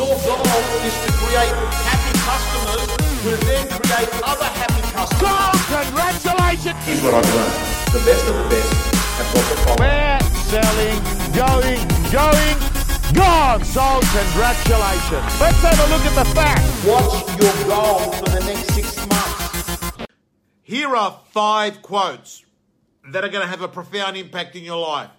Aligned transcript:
Your 0.00 0.16
goal 0.16 0.40
is 0.80 0.96
to 1.04 1.12
create 1.12 1.52
happy 1.84 2.16
customers 2.24 2.88
who 3.20 3.36
then 3.44 3.68
create 3.68 4.08
other 4.24 4.48
happy 4.48 4.80
customers. 4.96 5.60
Congratulations! 5.68 6.80
Here's 6.88 7.02
what 7.04 7.20
I've 7.20 7.34
learned. 7.36 7.52
The 7.92 8.00
best 8.08 8.24
of 8.24 8.34
the 8.40 8.48
best 8.48 8.72
have 9.20 9.28
got 9.34 9.44
the 9.44 9.56
following. 9.60 9.84
We're 9.84 10.20
selling, 10.48 10.96
going, 11.36 11.84
going, 12.08 12.56
gone. 13.12 13.62
So 13.62 14.00
Congratulations. 14.16 15.38
Let's 15.38 15.60
have 15.68 15.76
a 15.76 15.88
look 15.92 16.06
at 16.08 16.14
the 16.16 16.24
facts. 16.32 16.64
What's 16.88 17.20
your 17.36 17.68
goal 17.68 17.98
for 18.12 18.30
the 18.30 18.40
next 18.40 18.72
six 18.72 18.96
months? 19.06 20.06
Here 20.62 20.96
are 20.96 21.20
five 21.28 21.82
quotes 21.82 22.42
that 23.10 23.22
are 23.22 23.28
going 23.28 23.44
to 23.44 23.50
have 23.50 23.60
a 23.60 23.68
profound 23.68 24.16
impact 24.16 24.56
in 24.56 24.64
your 24.64 24.80
life. 24.80 25.10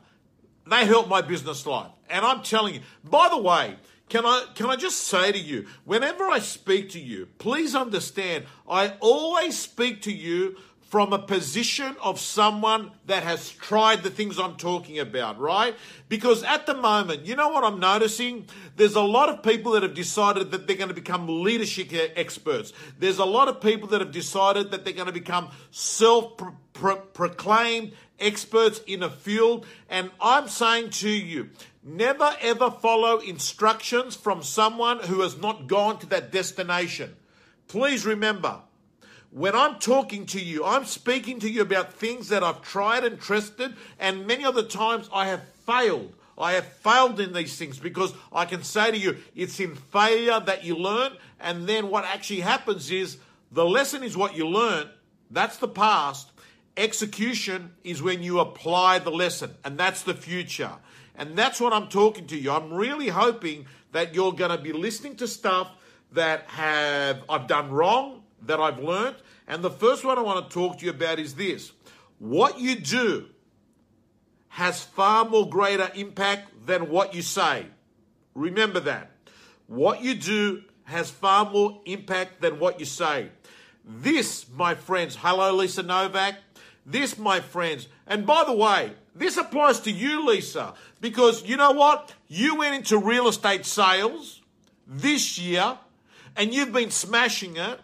They 0.65 0.85
help 0.87 1.07
my 1.07 1.21
business 1.21 1.67
life. 1.67 1.91
And 2.09 2.25
I'm 2.25 2.41
telling 2.41 2.73
you, 2.73 2.81
by 3.03 3.29
the 3.29 3.37
way, 3.37 3.75
can 4.11 4.25
I 4.25 4.43
can 4.55 4.65
I 4.65 4.75
just 4.75 5.05
say 5.05 5.31
to 5.31 5.39
you, 5.39 5.67
whenever 5.85 6.25
I 6.25 6.39
speak 6.39 6.89
to 6.89 6.99
you, 6.99 7.29
please 7.37 7.73
understand 7.73 8.43
I 8.69 8.95
always 8.99 9.57
speak 9.57 10.01
to 10.01 10.11
you 10.11 10.57
from 10.91 11.13
a 11.13 11.19
position 11.19 11.95
of 12.03 12.19
someone 12.19 12.91
that 13.05 13.23
has 13.23 13.49
tried 13.49 14.03
the 14.03 14.09
things 14.09 14.37
I'm 14.37 14.57
talking 14.57 14.99
about, 14.99 15.39
right? 15.39 15.73
Because 16.09 16.43
at 16.43 16.65
the 16.65 16.73
moment, 16.73 17.25
you 17.25 17.37
know 17.37 17.47
what 17.47 17.63
I'm 17.63 17.79
noticing? 17.79 18.45
There's 18.75 18.95
a 18.95 19.01
lot 19.01 19.29
of 19.29 19.41
people 19.41 19.71
that 19.71 19.83
have 19.83 19.93
decided 19.93 20.51
that 20.51 20.67
they're 20.67 20.75
going 20.75 20.89
to 20.89 20.93
become 20.93 21.43
leadership 21.43 21.93
experts. 22.17 22.73
There's 22.99 23.19
a 23.19 23.25
lot 23.25 23.47
of 23.47 23.61
people 23.61 23.87
that 23.87 24.01
have 24.01 24.11
decided 24.11 24.71
that 24.71 24.83
they're 24.83 24.93
going 24.93 25.07
to 25.07 25.13
become 25.13 25.51
self 25.71 26.33
proclaimed 26.73 27.93
experts 28.19 28.81
in 28.85 29.01
a 29.01 29.09
field. 29.09 29.65
And 29.89 30.11
I'm 30.19 30.49
saying 30.49 30.89
to 30.89 31.09
you, 31.09 31.51
never 31.81 32.35
ever 32.41 32.69
follow 32.69 33.19
instructions 33.19 34.17
from 34.17 34.43
someone 34.43 34.99
who 34.99 35.21
has 35.21 35.37
not 35.37 35.67
gone 35.67 35.99
to 35.99 36.05
that 36.07 36.33
destination. 36.33 37.15
Please 37.69 38.05
remember, 38.05 38.59
when 39.31 39.55
I'm 39.55 39.79
talking 39.79 40.25
to 40.27 40.41
you, 40.41 40.65
I'm 40.65 40.83
speaking 40.83 41.39
to 41.39 41.49
you 41.49 41.61
about 41.61 41.93
things 41.93 42.27
that 42.29 42.43
I've 42.43 42.61
tried 42.61 43.05
and 43.05 43.19
trusted, 43.19 43.73
and 43.97 44.27
many 44.27 44.43
other 44.43 44.63
times 44.63 45.09
I 45.13 45.27
have 45.27 45.43
failed. 45.65 46.13
I 46.37 46.53
have 46.53 46.65
failed 46.65 47.19
in 47.19 47.33
these 47.33 47.57
things 47.57 47.79
because 47.79 48.13
I 48.33 48.45
can 48.45 48.63
say 48.63 48.91
to 48.91 48.97
you, 48.97 49.17
it's 49.35 49.59
in 49.59 49.75
failure 49.75 50.39
that 50.41 50.65
you 50.65 50.75
learn, 50.75 51.13
and 51.39 51.65
then 51.67 51.89
what 51.89 52.03
actually 52.03 52.41
happens 52.41 52.91
is 52.91 53.17
the 53.51 53.65
lesson 53.65 54.03
is 54.03 54.17
what 54.17 54.35
you 54.35 54.47
learn. 54.47 54.89
That's 55.29 55.57
the 55.57 55.67
past. 55.67 56.31
Execution 56.75 57.71
is 57.85 58.01
when 58.01 58.23
you 58.23 58.39
apply 58.39 58.99
the 58.99 59.11
lesson, 59.11 59.51
and 59.63 59.77
that's 59.77 60.03
the 60.03 60.13
future. 60.13 60.71
And 61.15 61.37
that's 61.37 61.61
what 61.61 61.71
I'm 61.71 61.87
talking 61.87 62.27
to 62.27 62.37
you. 62.37 62.51
I'm 62.51 62.73
really 62.73 63.09
hoping 63.09 63.65
that 63.93 64.13
you're 64.13 64.33
going 64.33 64.51
to 64.51 64.61
be 64.61 64.73
listening 64.73 65.15
to 65.17 65.27
stuff 65.27 65.69
that 66.13 66.43
have 66.47 67.23
I've 67.29 67.47
done 67.47 67.71
wrong 67.71 68.20
that 68.45 68.59
I've 68.59 68.79
learned. 68.79 69.17
And 69.47 69.63
the 69.63 69.69
first 69.69 70.03
one 70.03 70.17
I 70.17 70.21
want 70.21 70.49
to 70.49 70.53
talk 70.53 70.79
to 70.79 70.85
you 70.85 70.91
about 70.91 71.19
is 71.19 71.35
this 71.35 71.71
what 72.19 72.59
you 72.59 72.75
do 72.75 73.27
has 74.49 74.83
far 74.83 75.25
more 75.25 75.49
greater 75.49 75.89
impact 75.95 76.65
than 76.65 76.89
what 76.89 77.15
you 77.15 77.21
say. 77.21 77.65
Remember 78.35 78.79
that. 78.81 79.11
What 79.67 80.01
you 80.01 80.15
do 80.15 80.63
has 80.83 81.09
far 81.09 81.49
more 81.49 81.81
impact 81.85 82.41
than 82.41 82.59
what 82.59 82.79
you 82.79 82.85
say. 82.85 83.29
This, 83.85 84.45
my 84.53 84.75
friends, 84.75 85.17
hello, 85.19 85.55
Lisa 85.55 85.83
Novak. 85.83 86.35
This, 86.85 87.17
my 87.17 87.39
friends, 87.39 87.87
and 88.07 88.25
by 88.25 88.43
the 88.43 88.53
way, 88.53 88.91
this 89.15 89.37
applies 89.37 89.79
to 89.81 89.91
you, 89.91 90.25
Lisa, 90.27 90.73
because 90.99 91.43
you 91.43 91.57
know 91.57 91.71
what? 91.71 92.13
You 92.27 92.55
went 92.55 92.75
into 92.75 92.97
real 92.97 93.27
estate 93.27 93.65
sales 93.65 94.41
this 94.87 95.37
year 95.37 95.77
and 96.35 96.53
you've 96.53 96.73
been 96.73 96.91
smashing 96.91 97.57
it 97.57 97.79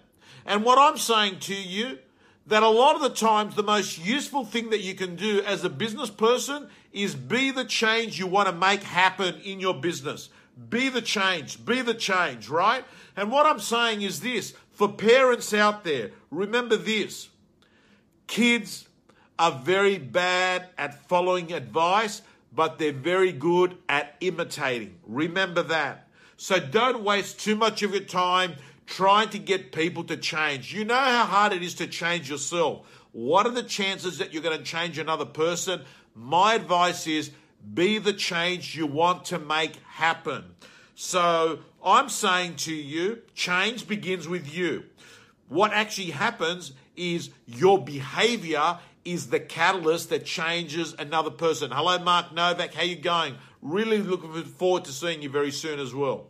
and 0.47 0.63
what 0.63 0.79
I'm 0.79 0.97
saying 0.97 1.39
to 1.41 1.53
you, 1.53 1.99
that 2.47 2.63
a 2.63 2.69
lot 2.69 2.95
of 2.95 3.01
the 3.01 3.09
times 3.09 3.55
the 3.55 3.63
most 3.63 4.03
useful 4.03 4.45
thing 4.45 4.69
that 4.69 4.79
you 4.79 4.95
can 4.95 5.17
do 5.17 5.41
as 5.45 5.65
a 5.65 5.69
business 5.69 6.09
person 6.09 6.69
is 6.93 7.13
be 7.13 7.51
the 7.51 7.65
change 7.65 8.17
you 8.17 8.25
want 8.25 8.47
to 8.47 8.55
make 8.55 8.81
happen 8.81 9.35
in 9.43 9.59
your 9.59 9.73
business. 9.73 10.29
Be 10.69 10.87
the 10.87 11.01
change, 11.01 11.65
be 11.65 11.81
the 11.81 11.93
change, 11.93 12.47
right? 12.47 12.85
And 13.17 13.29
what 13.29 13.45
I'm 13.45 13.59
saying 13.59 14.01
is 14.01 14.21
this 14.21 14.53
for 14.71 14.87
parents 14.87 15.53
out 15.53 15.83
there, 15.83 16.11
remember 16.31 16.77
this 16.77 17.29
kids 18.27 18.87
are 19.37 19.51
very 19.51 19.97
bad 19.97 20.69
at 20.77 21.07
following 21.07 21.51
advice, 21.51 22.21
but 22.55 22.79
they're 22.79 22.91
very 22.91 23.33
good 23.33 23.77
at 23.89 24.15
imitating. 24.21 24.97
Remember 25.05 25.61
that. 25.63 26.07
So 26.37 26.59
don't 26.59 27.03
waste 27.03 27.39
too 27.39 27.55
much 27.55 27.83
of 27.83 27.91
your 27.91 28.03
time 28.03 28.53
trying 28.87 29.29
to 29.29 29.37
get 29.37 29.71
people 29.71 30.03
to 30.05 30.17
change. 30.17 30.73
You 30.73 30.85
know 30.85 30.95
how 30.95 31.25
hard 31.25 31.53
it 31.53 31.61
is 31.61 31.75
to 31.75 31.87
change 31.87 32.29
yourself. 32.29 32.87
What 33.11 33.45
are 33.45 33.51
the 33.51 33.63
chances 33.63 34.17
that 34.17 34.33
you're 34.33 34.41
going 34.41 34.57
to 34.57 34.63
change 34.63 34.97
another 34.97 35.25
person? 35.25 35.81
My 36.15 36.55
advice 36.55 37.05
is 37.05 37.31
be 37.73 37.99
the 37.99 38.13
change 38.13 38.75
you 38.75 38.87
want 38.87 39.25
to 39.25 39.37
make 39.37 39.75
happen. 39.85 40.55
So 40.95 41.59
I'm 41.83 42.09
saying 42.09 42.55
to 42.57 42.73
you, 42.73 43.19
change 43.35 43.87
begins 43.87 44.27
with 44.27 44.51
you. 44.53 44.85
What 45.49 45.73
actually 45.73 46.11
happens 46.11 46.71
is 46.95 47.29
your 47.45 47.83
behavior 47.83 48.79
is 49.05 49.27
the 49.27 49.39
catalyst 49.39 50.09
that 50.09 50.25
changes 50.25 50.95
another 50.97 51.29
person. 51.29 51.71
Hello, 51.71 51.99
Mark 51.99 52.33
Novak. 52.33 52.73
How 52.73 52.83
you 52.83 52.95
going? 52.95 53.35
Really 53.61 53.99
looking 53.99 54.43
forward 54.43 54.85
to 54.85 54.91
seeing 54.91 55.21
you 55.21 55.29
very 55.29 55.51
soon 55.51 55.79
as 55.79 55.93
well. 55.93 56.27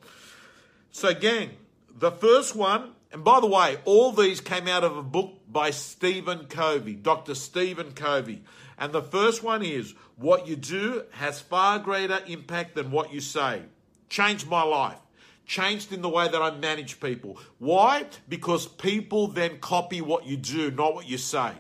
So, 0.92 1.14
gang, 1.14 1.52
the 1.98 2.12
first 2.12 2.56
one, 2.56 2.92
and 3.12 3.24
by 3.24 3.40
the 3.40 3.48
way, 3.48 3.78
all 3.86 4.12
these 4.12 4.40
came 4.40 4.68
out 4.68 4.84
of 4.84 4.96
a 4.96 5.04
book 5.04 5.34
by 5.48 5.72
Stephen 5.72 6.46
Covey, 6.46 6.94
Dr. 6.94 7.34
Stephen 7.34 7.94
Covey. 7.94 8.44
And 8.78 8.94
the 8.94 9.02
first 9.02 9.42
one 9.42 9.64
is 9.64 9.96
what 10.16 10.48
you 10.48 10.56
do 10.56 11.04
has 11.12 11.42
far 11.42 11.80
greater 11.80 12.20
impact 12.28 12.76
than 12.76 12.92
what 12.92 13.12
you 13.12 13.20
say. 13.20 13.64
Changed 14.10 14.48
my 14.48 14.62
life. 14.62 15.00
Changed 15.48 15.92
in 15.92 16.02
the 16.02 16.10
way 16.10 16.28
that 16.28 16.42
I 16.42 16.52
manage 16.52 17.00
people. 17.00 17.40
Why? 17.58 18.06
Because 18.30 18.68
people 18.68 19.28
then 19.28 19.60
copy 19.60 20.02
what 20.02 20.28
you 20.28 20.38
do, 20.38 20.70
not 20.70 20.94
what 20.94 21.10
you 21.10 21.18
say. 21.18 21.54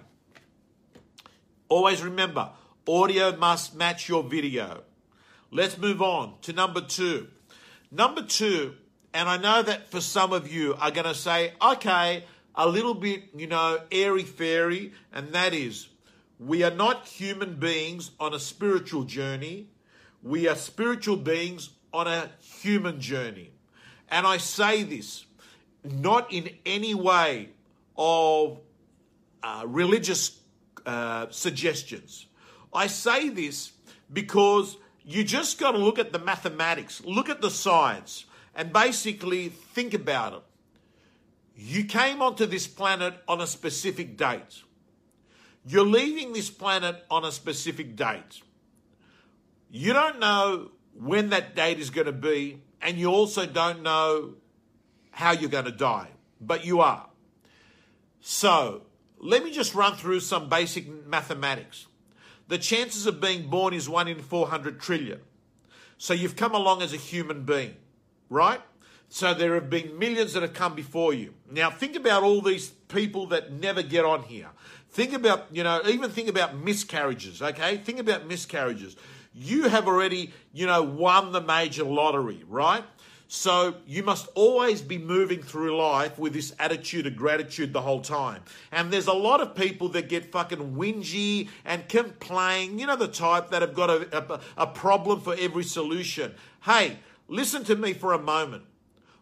Always 1.69 2.03
remember, 2.03 2.51
audio 2.87 3.35
must 3.35 3.75
match 3.75 4.07
your 4.07 4.23
video. 4.23 4.83
Let's 5.49 5.77
move 5.77 6.01
on 6.01 6.35
to 6.41 6.53
number 6.53 6.81
two. 6.81 7.29
Number 7.89 8.21
two 8.21 8.75
and 9.17 9.27
I 9.27 9.37
know 9.37 9.63
that 9.63 9.89
for 9.89 9.99
some 9.99 10.31
of 10.31 10.53
you 10.53 10.75
are 10.79 10.91
going 10.91 11.07
to 11.07 11.15
say, 11.15 11.53
okay, 11.59 12.23
a 12.53 12.69
little 12.69 12.93
bit, 12.93 13.23
you 13.35 13.47
know, 13.47 13.79
airy 13.91 14.21
fairy, 14.21 14.93
and 15.11 15.33
that 15.33 15.55
is, 15.55 15.87
we 16.39 16.61
are 16.61 16.69
not 16.69 17.07
human 17.07 17.55
beings 17.55 18.11
on 18.19 18.35
a 18.35 18.39
spiritual 18.39 19.05
journey. 19.05 19.69
We 20.21 20.47
are 20.47 20.53
spiritual 20.53 21.17
beings 21.17 21.71
on 21.91 22.05
a 22.05 22.29
human 22.39 23.01
journey. 23.01 23.49
And 24.07 24.27
I 24.27 24.37
say 24.37 24.83
this 24.83 25.25
not 25.83 26.31
in 26.31 26.51
any 26.63 26.93
way 26.93 27.49
of 27.97 28.59
uh, 29.41 29.63
religious 29.65 30.39
uh, 30.85 31.25
suggestions. 31.31 32.27
I 32.71 32.85
say 32.85 33.29
this 33.29 33.71
because 34.13 34.77
you 35.03 35.23
just 35.23 35.59
got 35.59 35.71
to 35.71 35.79
look 35.79 35.97
at 35.97 36.13
the 36.13 36.19
mathematics, 36.19 37.03
look 37.03 37.29
at 37.29 37.41
the 37.41 37.49
science 37.49 38.25
and 38.57 38.73
basically 38.73 39.49
think 39.49 39.93
about 39.93 40.33
it. 40.33 40.41
You 41.55 41.85
came 41.85 42.21
onto 42.21 42.47
this 42.47 42.65
planet 42.67 43.13
on 43.27 43.39
a 43.39 43.47
specific 43.47 44.17
date. 44.17 44.63
You're 45.65 45.85
leaving 45.85 46.33
this 46.33 46.49
planet 46.49 47.05
on 47.09 47.23
a 47.23 47.31
specific 47.31 47.95
date. 47.95 48.41
You 49.69 49.93
don't 49.93 50.19
know 50.19 50.71
when 50.99 51.29
that 51.29 51.55
date 51.55 51.79
is 51.79 51.91
going 51.91 52.07
to 52.07 52.11
be, 52.11 52.61
and 52.81 52.97
you 52.97 53.11
also 53.11 53.45
don't 53.45 53.83
know 53.83 54.33
how 55.11 55.31
you're 55.31 55.49
going 55.49 55.65
to 55.65 55.71
die, 55.71 56.09
but 56.41 56.65
you 56.65 56.81
are. 56.81 57.07
So, 58.21 58.83
let 59.19 59.43
me 59.43 59.51
just 59.51 59.75
run 59.75 59.95
through 59.95 60.21
some 60.21 60.49
basic 60.49 60.87
mathematics. 61.05 61.85
The 62.47 62.57
chances 62.57 63.05
of 63.05 63.21
being 63.21 63.49
born 63.49 63.73
is 63.73 63.87
1 63.87 64.07
in 64.07 64.21
400 64.21 64.79
trillion. 64.79 65.19
So, 65.97 66.13
you've 66.13 66.35
come 66.35 66.55
along 66.55 66.81
as 66.81 66.93
a 66.93 66.97
human 66.97 67.43
being 67.43 67.75
right? 68.29 68.61
So 69.09 69.33
there 69.33 69.53
have 69.55 69.69
been 69.69 69.97
millions 69.97 70.33
that 70.33 70.43
have 70.43 70.53
come 70.53 70.75
before 70.75 71.13
you. 71.13 71.33
Now 71.49 71.69
think 71.69 71.95
about 71.95 72.23
all 72.23 72.41
these 72.41 72.69
people 72.69 73.27
that 73.27 73.53
never 73.53 73.81
get 73.81 74.03
on 74.03 74.23
here. 74.23 74.49
Think 74.89 75.13
about, 75.13 75.47
you 75.51 75.63
know, 75.63 75.81
even 75.87 76.09
think 76.09 76.27
about 76.27 76.57
miscarriages, 76.57 77.41
okay? 77.41 77.77
Think 77.77 77.99
about 77.99 78.27
miscarriages. 78.27 78.95
You 79.33 79.69
have 79.69 79.87
already, 79.87 80.33
you 80.53 80.65
know, 80.65 80.81
won 80.81 81.31
the 81.31 81.41
major 81.41 81.83
lottery, 81.83 82.43
right? 82.47 82.83
So 83.29 83.75
you 83.85 84.03
must 84.03 84.29
always 84.35 84.81
be 84.81 84.97
moving 84.97 85.41
through 85.41 85.77
life 85.77 86.17
with 86.17 86.33
this 86.33 86.53
attitude 86.59 87.07
of 87.07 87.17
gratitude 87.17 87.73
the 87.73 87.81
whole 87.81 88.01
time. 88.01 88.41
And 88.71 88.91
there's 88.91 89.07
a 89.07 89.13
lot 89.13 89.41
of 89.41 89.53
people 89.53 89.89
that 89.89 90.07
get 90.07 90.31
fucking 90.31 90.75
whingy 90.75 91.49
and 91.65 91.87
complain, 91.89 92.79
you 92.79 92.87
know, 92.87 92.95
the 92.95 93.09
type 93.09 93.49
that 93.49 93.61
have 93.61 93.73
got 93.73 93.89
a, 93.89 94.33
a, 94.33 94.39
a 94.57 94.67
problem 94.67 95.19
for 95.19 95.35
every 95.37 95.65
solution. 95.65 96.33
Hey, 96.61 96.99
Listen 97.27 97.63
to 97.65 97.75
me 97.75 97.93
for 97.93 98.13
a 98.13 98.19
moment. 98.19 98.63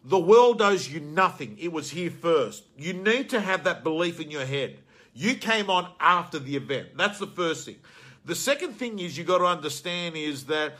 The 0.03 0.19
world 0.19 0.61
owes 0.61 0.91
you 0.91 0.99
nothing. 0.99 1.57
It 1.59 1.71
was 1.71 1.89
here 1.89 2.11
first. 2.11 2.63
You 2.77 2.93
need 2.93 3.29
to 3.31 3.39
have 3.39 3.63
that 3.63 3.83
belief 3.83 4.19
in 4.19 4.29
your 4.29 4.45
head. 4.45 4.77
You 5.13 5.35
came 5.35 5.69
on 5.69 5.89
after 5.99 6.37
the 6.37 6.55
event. 6.55 6.89
That's 6.95 7.17
the 7.17 7.27
first 7.27 7.65
thing. 7.65 7.77
The 8.25 8.35
second 8.35 8.73
thing 8.73 8.99
is 8.99 9.17
you 9.17 9.23
got 9.23 9.39
to 9.39 9.45
understand 9.45 10.15
is 10.15 10.45
that 10.45 10.73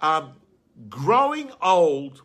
um, 0.00 0.32
growing 0.88 1.50
old 1.60 2.22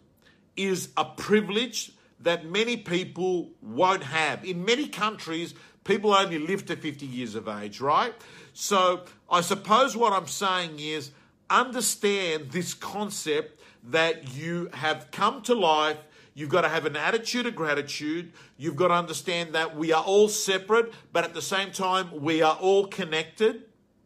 is 0.56 0.90
a 0.98 1.06
privilege 1.06 1.92
that 2.20 2.46
many 2.46 2.78
people 2.78 3.52
won't 3.62 4.04
have. 4.04 4.44
In 4.46 4.66
many 4.66 4.88
countries, 4.88 5.54
people 5.84 6.14
only 6.14 6.40
live 6.40 6.66
to 6.68 6.76
50 6.76 7.06
years 7.06 7.36
of 7.36 7.48
age, 7.48 7.82
right? 7.82 8.14
So 8.54 9.06
I 9.30 9.42
suppose 9.42 9.96
what 9.96 10.14
I'm 10.14 10.28
saying 10.28 10.80
is 10.80 11.12
understand 11.50 12.52
this 12.52 12.74
concept 12.74 13.62
that 13.86 14.36
you 14.36 14.70
have 14.74 15.12
come 15.12 15.42
to 15.44 15.54
life. 15.54 15.98
You've 16.34 16.50
got 16.50 16.62
to 16.62 16.70
have 16.70 16.86
an 16.86 16.96
attitude 16.96 17.46
of 17.46 17.56
gratitude. 17.56 18.34
You've 18.58 18.76
got 18.76 18.90
to 18.90 18.96
understand 18.96 19.54
that 19.54 19.76
we 19.76 19.94
are 19.94 20.04
all 20.04 20.28
separate, 20.28 20.94
but 21.14 21.24
at 21.24 21.34
the 21.34 21.42
same 21.42 21.72
time, 21.72 22.22
we 22.22 22.42
are 22.42 22.56
all 22.56 22.88
connected, 22.88 23.64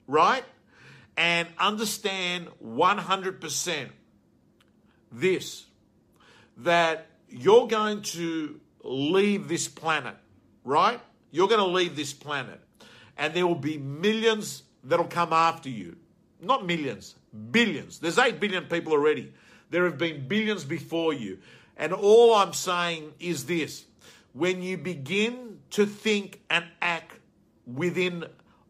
right? 0.07 0.43
And 1.17 1.47
understand 1.57 2.47
100% 2.63 3.89
this 5.11 5.65
that 6.57 7.07
you're 7.29 7.67
going 7.67 8.01
to 8.01 8.59
leave 8.83 9.47
this 9.47 9.67
planet, 9.67 10.15
right? 10.63 10.99
You're 11.31 11.47
going 11.47 11.59
to 11.59 11.67
leave 11.67 11.95
this 11.95 12.13
planet, 12.13 12.59
and 13.17 13.33
there 13.33 13.47
will 13.47 13.55
be 13.55 13.77
millions 13.77 14.63
that'll 14.83 15.05
come 15.05 15.33
after 15.33 15.69
you. 15.69 15.95
Not 16.41 16.65
millions, 16.65 17.15
billions. 17.51 17.99
There's 17.99 18.17
8 18.17 18.39
billion 18.39 18.65
people 18.65 18.93
already. 18.93 19.33
There 19.69 19.85
have 19.85 19.97
been 19.97 20.27
billions 20.27 20.63
before 20.63 21.13
you. 21.13 21.39
And 21.77 21.93
all 21.93 22.35
I'm 22.35 22.53
saying 22.53 23.13
is 23.19 23.45
this 23.45 23.85
when 24.33 24.61
you 24.61 24.77
begin 24.77 25.59
to 25.71 25.85
think 25.85 26.41
and 26.49 26.65
act 26.81 27.19
within 27.65 28.25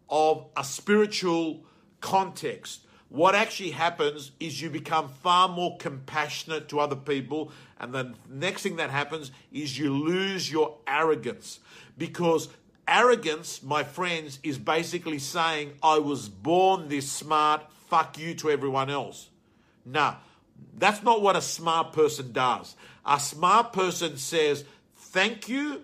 of 0.10 0.46
a 0.58 0.64
spiritual 0.64 1.64
context, 2.02 2.82
what 3.10 3.34
actually 3.34 3.72
happens 3.72 4.32
is 4.40 4.62
you 4.62 4.70
become 4.70 5.10
far 5.10 5.50
more 5.50 5.78
compassionate 5.78 6.70
to 6.70 6.80
other 6.80 6.96
people. 6.96 7.52
And 7.80 7.94
the 7.94 8.14
next 8.30 8.62
thing 8.62 8.76
that 8.76 8.92
happens 8.92 9.32
is 9.52 9.78
you 9.78 9.92
lose 9.92 10.52
your 10.52 10.78
arrogance. 10.88 11.60
Because 11.98 12.50
arrogance, 12.88 13.64
my 13.64 13.84
friends, 13.84 14.40
is 14.44 14.60
basically 14.60 15.20
saying, 15.20 15.74
I 15.82 15.98
was 15.98 16.30
born 16.30 16.88
this 16.88 17.12
smart, 17.12 17.64
fuck 17.90 18.18
you 18.20 18.36
to 18.36 18.52
everyone 18.52 18.92
else. 18.92 19.30
Now, 19.86 20.20
that's 20.78 21.04
not 21.04 21.22
what 21.22 21.36
a 21.36 21.42
smart 21.42 21.94
person 21.94 22.32
does. 22.32 22.76
A 23.06 23.20
smart 23.20 23.74
person 23.74 24.18
says, 24.18 24.66
Thank 24.96 25.50
you, 25.50 25.82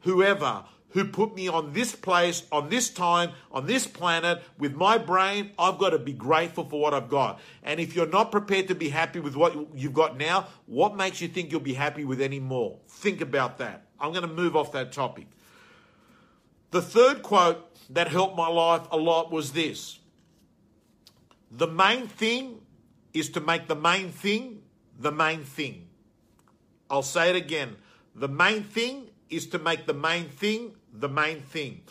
whoever, 0.00 0.64
who 0.90 1.04
put 1.04 1.34
me 1.34 1.48
on 1.48 1.72
this 1.72 1.94
place, 1.94 2.44
on 2.52 2.68
this 2.68 2.88
time, 2.88 3.32
on 3.50 3.66
this 3.66 3.86
planet, 3.86 4.42
with 4.58 4.74
my 4.74 4.98
brain, 4.98 5.50
I've 5.58 5.78
got 5.78 5.90
to 5.90 5.98
be 5.98 6.12
grateful 6.12 6.64
for 6.64 6.80
what 6.80 6.94
I've 6.94 7.08
got. 7.08 7.40
And 7.62 7.80
if 7.80 7.96
you're 7.96 8.06
not 8.06 8.30
prepared 8.30 8.68
to 8.68 8.74
be 8.74 8.88
happy 8.90 9.18
with 9.18 9.34
what 9.34 9.56
you've 9.74 9.94
got 9.94 10.16
now, 10.16 10.46
what 10.66 10.96
makes 10.96 11.20
you 11.20 11.28
think 11.28 11.50
you'll 11.50 11.60
be 11.60 11.74
happy 11.74 12.04
with 12.04 12.20
any 12.20 12.40
more? 12.40 12.78
Think 12.88 13.20
about 13.20 13.58
that. 13.58 13.86
I'm 13.98 14.12
going 14.12 14.28
to 14.28 14.32
move 14.32 14.54
off 14.54 14.72
that 14.72 14.92
topic. 14.92 15.26
The 16.70 16.82
third 16.82 17.22
quote 17.22 17.70
that 17.90 18.08
helped 18.08 18.36
my 18.36 18.48
life 18.48 18.82
a 18.90 18.96
lot 18.96 19.30
was 19.30 19.52
this 19.52 19.98
The 21.50 21.66
main 21.66 22.06
thing 22.06 22.60
is 23.14 23.30
to 23.30 23.40
make 23.40 23.68
the 23.68 23.76
main 23.76 24.10
thing 24.10 24.60
the 24.98 25.12
main 25.12 25.44
thing. 25.44 25.88
I'll 26.90 27.02
say 27.02 27.30
it 27.30 27.36
again. 27.36 27.76
The 28.14 28.28
main 28.28 28.62
thing 28.62 29.08
is 29.28 29.46
to 29.48 29.58
make 29.58 29.86
the 29.86 29.94
main 29.94 30.28
thing 30.28 30.74
the 30.92 31.08
main 31.08 31.40
thing. 31.40 31.82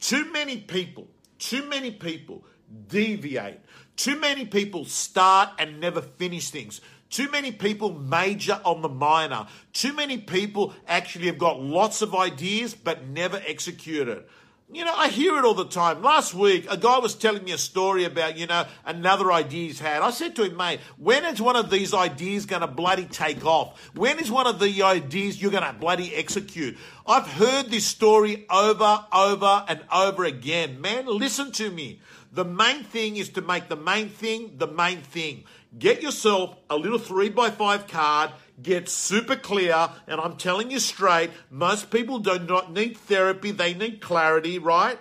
Too 0.00 0.30
many 0.32 0.58
people, 0.58 1.08
too 1.38 1.66
many 1.68 1.90
people 1.90 2.44
deviate. 2.88 3.60
Too 3.96 4.18
many 4.18 4.46
people 4.46 4.84
start 4.84 5.50
and 5.58 5.80
never 5.80 6.00
finish 6.00 6.50
things. 6.50 6.80
Too 7.08 7.30
many 7.30 7.50
people 7.52 7.92
major 7.92 8.60
on 8.64 8.82
the 8.82 8.88
minor. 8.88 9.46
Too 9.72 9.92
many 9.92 10.18
people 10.18 10.74
actually 10.86 11.26
have 11.26 11.38
got 11.38 11.60
lots 11.60 12.02
of 12.02 12.14
ideas 12.14 12.74
but 12.74 13.08
never 13.08 13.42
execute 13.46 14.08
it. 14.08 14.28
You 14.72 14.84
know, 14.84 14.94
I 14.94 15.08
hear 15.08 15.36
it 15.36 15.44
all 15.44 15.54
the 15.54 15.64
time. 15.64 16.00
Last 16.00 16.32
week, 16.32 16.64
a 16.70 16.76
guy 16.76 16.98
was 16.98 17.16
telling 17.16 17.42
me 17.42 17.50
a 17.50 17.58
story 17.58 18.04
about, 18.04 18.38
you 18.38 18.46
know, 18.46 18.66
another 18.86 19.32
idea 19.32 19.66
he's 19.66 19.80
had. 19.80 20.00
I 20.00 20.10
said 20.10 20.36
to 20.36 20.44
him, 20.44 20.56
mate, 20.56 20.78
when 20.96 21.24
is 21.24 21.42
one 21.42 21.56
of 21.56 21.70
these 21.70 21.92
ideas 21.92 22.46
going 22.46 22.60
to 22.60 22.68
bloody 22.68 23.06
take 23.06 23.44
off? 23.44 23.90
When 23.96 24.20
is 24.20 24.30
one 24.30 24.46
of 24.46 24.60
the 24.60 24.82
ideas 24.84 25.42
you're 25.42 25.50
going 25.50 25.64
to 25.64 25.72
bloody 25.72 26.14
execute? 26.14 26.78
I've 27.04 27.26
heard 27.26 27.66
this 27.66 27.84
story 27.84 28.46
over, 28.48 29.04
over, 29.12 29.64
and 29.66 29.80
over 29.92 30.24
again. 30.24 30.80
Man, 30.80 31.06
listen 31.06 31.50
to 31.52 31.68
me. 31.68 32.00
The 32.32 32.44
main 32.44 32.84
thing 32.84 33.16
is 33.16 33.28
to 33.30 33.40
make 33.40 33.68
the 33.68 33.74
main 33.74 34.08
thing 34.08 34.54
the 34.56 34.68
main 34.68 34.98
thing. 34.98 35.42
Get 35.78 36.02
yourself 36.02 36.56
a 36.68 36.76
little 36.76 36.98
three 36.98 37.28
by 37.28 37.50
five 37.50 37.86
card 37.86 38.32
get 38.62 38.88
super 38.88 39.36
clear. 39.36 39.90
And 40.06 40.20
I'm 40.20 40.36
telling 40.36 40.70
you 40.70 40.78
straight, 40.78 41.30
most 41.50 41.90
people 41.90 42.18
do 42.18 42.38
not 42.38 42.72
need 42.72 42.96
therapy, 42.96 43.50
they 43.50 43.74
need 43.74 44.00
clarity, 44.00 44.58
right? 44.58 44.98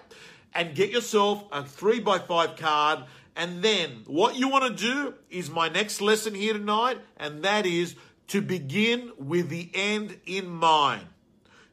And 0.54 0.76
get 0.76 0.90
yourself 0.90 1.44
a 1.52 1.64
three 1.64 2.00
by 2.00 2.20
five 2.20 2.56
card. 2.56 3.00
And 3.36 3.62
then 3.62 4.04
what 4.08 4.36
you 4.36 4.50
want 4.50 4.78
to 4.78 4.84
do 4.84 5.14
is 5.30 5.50
my 5.50 5.70
next 5.70 6.02
lesson 6.02 6.36
here 6.36 6.54
tonight, 6.54 6.98
and 7.18 7.44
that 7.44 7.66
is 7.66 7.96
to 8.28 8.42
begin 8.42 9.12
with 9.18 9.50
the 9.50 9.70
end 9.74 10.18
in 10.26 10.50
mind. 10.50 11.08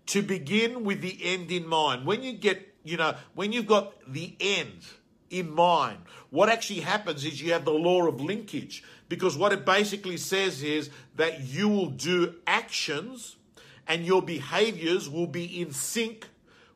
To 0.07 0.23
begin 0.23 0.85
with 0.85 1.01
the 1.01 1.19
end 1.23 1.51
in 1.51 1.67
mind. 1.67 2.07
When 2.07 2.23
you 2.23 2.33
get, 2.33 2.75
you 2.85 2.97
know, 2.97 3.17
when 3.35 3.53
you've 3.53 3.67
got 3.67 3.95
the 4.07 4.37
end 4.39 4.85
in 5.31 5.51
mind, 5.51 5.99
what 6.31 6.49
actually 6.49 6.81
happens 6.81 7.25
is 7.25 7.41
you 7.41 7.53
have 7.53 7.65
the 7.65 7.73
law 7.73 8.07
of 8.07 8.21
linkage 8.21 8.83
because 9.09 9.37
what 9.37 9.53
it 9.53 9.65
basically 9.65 10.17
says 10.17 10.63
is 10.63 10.91
that 11.17 11.41
you 11.41 11.69
will 11.69 11.91
do 11.91 12.35
actions 12.47 13.37
and 13.87 14.05
your 14.05 14.23
behaviors 14.23 15.09
will 15.09 15.27
be 15.27 15.61
in 15.61 15.73
sync 15.73 16.27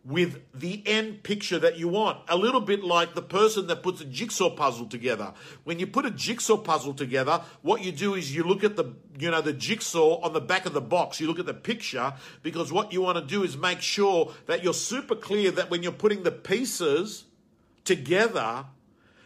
with 0.04 0.40
the 0.54 0.82
end 0.86 1.22
picture 1.22 1.58
that 1.58 1.78
you 1.78 1.86
want. 1.86 2.18
A 2.28 2.36
little 2.36 2.60
bit 2.60 2.82
like 2.82 3.14
the 3.14 3.22
person 3.22 3.66
that 3.66 3.82
puts 3.82 4.00
a 4.00 4.04
jigsaw 4.06 4.48
puzzle 4.50 4.86
together. 4.86 5.34
When 5.64 5.78
you 5.78 5.86
put 5.86 6.06
a 6.06 6.10
jigsaw 6.10 6.56
puzzle 6.56 6.94
together, 6.94 7.42
what 7.62 7.84
you 7.84 7.92
do 7.92 8.14
is 8.14 8.34
you 8.34 8.44
look 8.44 8.64
at 8.64 8.76
the 8.76 8.94
you 9.18 9.30
know 9.30 9.42
the 9.42 9.52
jigsaw 9.52 10.20
on 10.20 10.32
the 10.32 10.40
back 10.40 10.64
of 10.64 10.72
the 10.72 10.80
box. 10.80 11.20
You 11.20 11.26
look 11.26 11.38
at 11.38 11.46
the 11.46 11.54
picture 11.54 12.14
because 12.42 12.72
what 12.72 12.92
you 12.92 13.02
want 13.02 13.18
to 13.18 13.24
do 13.24 13.42
is 13.42 13.58
make 13.58 13.82
sure 13.82 14.32
that 14.46 14.64
you're 14.64 14.72
super 14.72 15.14
clear 15.14 15.50
that 15.52 15.70
when 15.70 15.82
you're 15.82 15.92
putting 15.92 16.22
the 16.22 16.32
pieces 16.32 17.24
together 17.90 18.66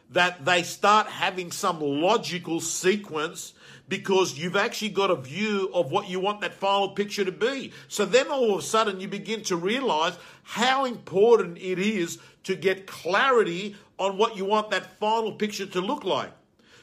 that 0.08 0.42
they 0.46 0.62
start 0.62 1.06
having 1.06 1.52
some 1.52 1.80
logical 1.82 2.60
sequence 2.60 3.52
because 3.90 4.38
you've 4.38 4.56
actually 4.56 4.88
got 4.88 5.10
a 5.10 5.16
view 5.16 5.70
of 5.74 5.92
what 5.92 6.08
you 6.08 6.18
want 6.18 6.40
that 6.40 6.54
final 6.54 6.88
picture 6.88 7.26
to 7.26 7.32
be. 7.32 7.72
So 7.88 8.06
then 8.06 8.28
all 8.28 8.54
of 8.54 8.60
a 8.60 8.62
sudden 8.62 9.00
you 9.00 9.08
begin 9.08 9.42
to 9.44 9.56
realize 9.56 10.16
how 10.44 10.86
important 10.86 11.58
it 11.58 11.78
is 11.78 12.18
to 12.44 12.56
get 12.56 12.86
clarity 12.86 13.76
on 13.98 14.16
what 14.16 14.34
you 14.34 14.46
want 14.46 14.70
that 14.70 14.98
final 14.98 15.32
picture 15.32 15.66
to 15.66 15.80
look 15.82 16.04
like. 16.04 16.32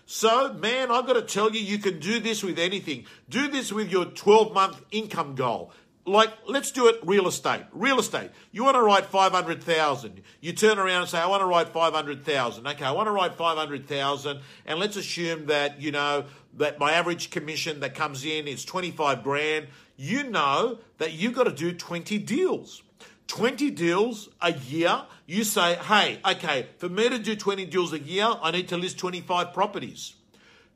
So, 0.06 0.54
man, 0.54 0.92
I've 0.92 1.08
got 1.08 1.14
to 1.14 1.24
tell 1.24 1.52
you, 1.52 1.62
you 1.62 1.80
can 1.80 2.00
do 2.00 2.20
this 2.20 2.44
with 2.44 2.60
anything. 2.60 3.06
Do 3.28 3.48
this 3.48 3.74
with 3.74 3.90
your 3.90 4.06
12 4.06 4.54
month 4.54 4.84
income 4.92 5.34
goal 5.34 5.72
like 6.06 6.32
let's 6.48 6.72
do 6.72 6.88
it 6.88 7.00
real 7.04 7.28
estate. 7.28 7.64
Real 7.72 8.00
estate. 8.00 8.32
You 8.52 8.64
want 8.64 8.76
to 8.76 8.82
write 8.82 9.06
500000 9.06 10.22
you 10.40 10.54
turn 10.54 10.80
around 10.80 11.02
and 11.02 11.10
say 11.10 11.20
i 11.20 11.28
want 11.28 11.42
to 11.42 11.46
write 11.46 11.70
500000 11.70 12.68
okay 12.68 12.86
i 12.86 12.92
want 12.92 13.08
to 13.08 13.12
write 13.12 13.36
500000 13.36 14.40
and 14.66 14.80
let's 14.80 14.96
assume 14.96 15.46
that 15.48 15.82
you 15.82 15.92
know 15.92 16.26
that 16.58 16.80
my 16.80 16.92
average 16.94 17.30
commission 17.30 17.80
that 17.80 17.96
comes 17.96 18.26
in 18.26 18.48
is 18.48 18.66
25 18.66 19.24
grand. 19.24 19.68
You 19.96 20.24
know 20.24 20.80
that 20.98 21.14
you've 21.14 21.34
got 21.34 21.46
to 21.46 21.52
do 21.52 21.74
20 21.74 22.18
deals. 22.20 22.84
20 23.28 23.72
deals 23.72 24.30
a 24.42 24.52
year 24.52 25.04
you 25.26 25.46
say 25.46 25.76
hey 25.76 26.20
okay 26.26 26.68
for 26.80 26.90
me 26.90 27.08
to 27.08 27.18
do 27.18 27.34
20 27.34 27.66
deals 27.68 27.94
a 27.94 28.00
year 28.00 28.30
i 28.42 28.52
need 28.52 28.68
to 28.68 28.76
list 28.76 28.98
25 28.98 29.54
properties 29.54 30.16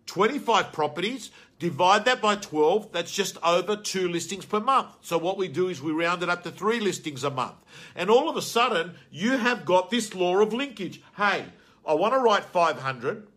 25 0.06 0.72
properties 0.72 1.32
Divide 1.58 2.04
that 2.06 2.22
by 2.22 2.36
12, 2.36 2.92
that's 2.92 3.12
just 3.12 3.38
over 3.42 3.78
two 3.78 4.10
listings 4.10 4.46
per 4.46 4.60
month. 4.60 4.90
So 5.02 5.18
what 5.18 5.38
we 5.38 5.48
do 5.48 5.70
is 5.70 5.82
we 5.82 5.94
round 5.94 6.22
it 6.22 6.30
up 6.30 6.44
to 6.44 6.52
three 6.52 6.82
listings 6.82 7.24
a 7.24 7.30
month. 7.30 7.56
And 7.96 8.10
all 8.10 8.30
of 8.30 8.36
a 8.36 8.42
sudden, 8.42 8.96
you 9.10 9.38
have 9.38 9.64
got 9.64 9.90
this 9.90 10.14
law 10.14 10.38
of 10.40 10.52
linkage. 10.52 11.02
Hey, 11.16 11.46
I 11.88 11.94
want 11.94 12.14
to 12.14 12.20
write 12.20 12.44
500. 12.44 13.28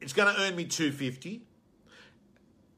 It's 0.00 0.14
going 0.14 0.34
to 0.34 0.40
earn 0.40 0.56
me 0.56 0.64
250. 0.64 1.42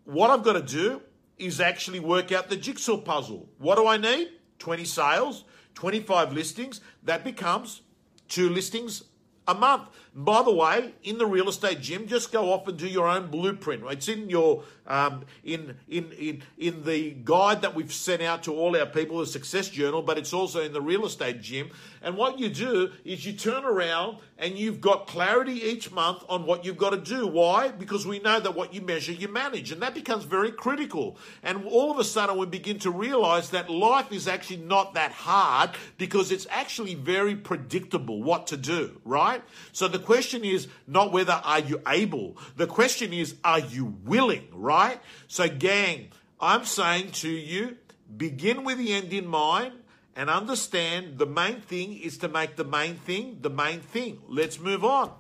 What 0.07 0.31
I've 0.31 0.43
got 0.43 0.55
to 0.55 0.63
do 0.63 1.03
is 1.39 1.61
actually 1.61 2.01
work 2.01 2.33
out 2.33 2.51
the 2.51 2.57
jigsaw 2.57 2.97
puzzle. 2.97 3.49
What 3.59 3.77
do 3.77 3.87
I 3.87 3.97
need? 3.97 4.29
20 4.59 4.85
sales, 4.85 5.45
25 5.75 6.33
listings. 6.33 6.81
That 7.05 7.23
becomes 7.23 7.83
two 8.29 8.49
listings 8.49 9.05
a 9.47 9.55
month. 9.55 9.89
By 10.17 10.43
the 10.43 10.53
way, 10.53 10.95
in 11.03 11.19
the 11.19 11.27
real 11.27 11.49
estate 11.49 11.81
gym, 11.81 12.07
just 12.07 12.31
go 12.31 12.53
off 12.53 12.69
and 12.69 12.79
do 12.79 12.87
your 12.87 13.09
own 13.09 13.33
blueprint. 13.33 13.83
It's 13.91 14.09
in 14.09 14.31
your 14.31 14.63
um, 14.87 15.25
in 15.43 15.77
in 15.89 16.13
in 16.13 16.43
in 16.57 16.85
the 16.85 17.11
guide 17.25 17.63
that 17.63 17.75
we've 17.75 17.93
sent 17.93 18.23
out 18.23 18.45
to 18.45 18.55
all 18.55 18.77
our 18.77 18.87
people, 18.87 19.19
the 19.19 19.27
Success 19.27 19.69
Journal, 19.69 20.03
but 20.03 20.17
it's 20.17 20.33
also 20.33 20.63
in 20.63 20.73
the 20.73 20.81
real 20.81 21.05
estate 21.05 21.41
gym. 21.41 21.71
And 22.01 22.17
what 22.17 22.39
you 22.39 22.49
do 22.49 22.93
is 23.05 23.27
you 23.27 23.33
turn 23.33 23.65
around 23.65 24.19
and 24.39 24.57
you've 24.57 24.81
got 24.81 25.07
clarity 25.07 25.55
each 25.55 25.91
month 25.91 26.23
on 26.29 26.45
what 26.47 26.65
you've 26.65 26.77
got 26.77 26.91
to 26.91 26.99
do. 26.99 27.27
Why? 27.27 27.71
Because 27.71 28.07
we 28.07 28.19
know 28.21 28.39
that 28.39 28.55
what 28.55 28.75
you 28.75 28.83
measure, 28.83 29.13
you 29.13 29.27
manage, 29.27 29.73
and 29.73 29.83
that 29.83 29.95
becomes 29.95 30.25
very 30.25 30.53
critical. 30.53 31.17
And 31.43 31.65
all 31.65 31.91
of 31.91 31.99
a 31.99 32.05
sudden, 32.05 32.37
we 32.37 32.47
begin 32.47 32.79
to 32.81 32.91
realize 32.91 33.51
that 33.51 33.71
life 33.71 34.13
is 34.13 34.29
actually 34.29 34.59
not 34.59 34.95
that 34.95 35.13
hard 35.13 35.71
because 35.99 36.31
it's 36.31 36.47
actually 36.51 36.95
very 36.95 37.35
predictable 37.35 38.23
what 38.23 38.47
to 38.49 38.57
do. 38.57 39.01
Right? 39.05 39.34
So 39.73 39.89
the 39.89 39.99
question 39.99 40.45
is 40.45 40.69
not 40.87 41.13
whether 41.13 41.33
are 41.33 41.61
you 41.61 41.81
able. 41.87 42.37
The 42.57 42.67
question 42.67 43.13
is, 43.13 43.37
are 43.45 43.61
you 43.61 43.97
willing, 44.05 44.49
right? 44.53 45.01
So 45.29 45.49
gang, 45.49 46.09
I'm 46.41 46.65
saying 46.65 47.13
to 47.13 47.29
you, 47.29 47.77
begin 48.17 48.65
with 48.65 48.79
the 48.79 48.93
end 48.93 49.13
in 49.13 49.27
mind 49.27 49.73
and 50.17 50.31
understand 50.31 51.19
the 51.19 51.27
main 51.27 51.61
thing 51.61 51.99
is 51.99 52.19
to 52.19 52.29
make 52.29 52.57
the 52.57 52.65
main 52.65 52.97
thing 52.97 53.39
the 53.41 53.51
main 53.51 53.81
thing. 53.81 54.21
Let's 54.29 54.61
move 54.61 54.85
on. 54.85 55.11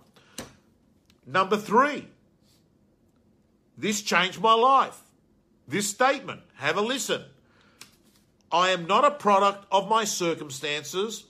Number 1.26 1.56
three, 1.56 2.08
this 3.76 4.02
changed 4.02 4.40
my 4.40 4.54
life. 4.54 5.00
This 5.66 5.88
statement, 5.88 6.42
have 6.56 6.76
a 6.76 6.82
listen. 6.82 7.24
I 8.52 8.70
am 8.70 8.86
not 8.86 9.04
a 9.04 9.10
product 9.10 9.66
of 9.72 9.88
my 9.88 10.04
circumstances. 10.04 11.24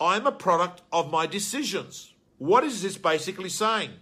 I 0.00 0.16
am 0.16 0.26
a 0.26 0.32
product 0.32 0.80
of 0.92 1.10
my 1.10 1.26
decisions. 1.26 2.13
What 2.44 2.62
is 2.62 2.82
this 2.82 2.98
basically 2.98 3.48
saying? 3.48 3.92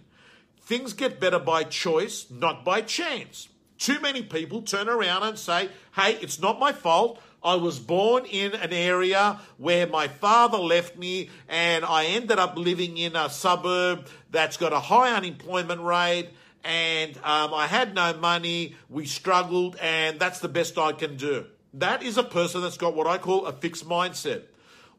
Things 0.63 0.91
get 0.91 1.17
better 1.17 1.39
by 1.39 1.63
choice, 1.63 2.25
not 2.29 2.65
by 2.65 2.81
chance. 2.81 3.47
Too 3.77 4.01
many 4.01 4.21
people 4.21 4.61
turn 4.61 4.89
around 4.89 5.23
and 5.23 5.39
say, 5.39 5.69
hey, 5.95 6.17
it's 6.21 6.41
not 6.41 6.59
my 6.59 6.73
fault. 6.73 7.21
I 7.41 7.55
was 7.55 7.79
born 7.79 8.25
in 8.25 8.53
an 8.53 8.73
area 8.73 9.39
where 9.57 9.87
my 9.87 10.09
father 10.09 10.57
left 10.57 10.97
me 10.97 11.29
and 11.47 11.85
I 11.85 12.03
ended 12.03 12.37
up 12.37 12.57
living 12.57 12.97
in 12.97 13.15
a 13.15 13.29
suburb 13.29 14.07
that's 14.29 14.57
got 14.57 14.73
a 14.73 14.79
high 14.81 15.15
unemployment 15.15 15.79
rate 15.79 16.27
and 16.65 17.15
um, 17.23 17.53
I 17.53 17.67
had 17.67 17.95
no 17.95 18.11
money. 18.11 18.75
We 18.89 19.05
struggled 19.05 19.77
and 19.81 20.19
that's 20.19 20.41
the 20.41 20.49
best 20.49 20.77
I 20.77 20.91
can 20.91 21.15
do. 21.15 21.45
That 21.75 22.03
is 22.03 22.17
a 22.17 22.23
person 22.23 22.61
that's 22.61 22.75
got 22.75 22.93
what 22.93 23.07
I 23.07 23.19
call 23.19 23.45
a 23.45 23.53
fixed 23.53 23.87
mindset. 23.87 24.43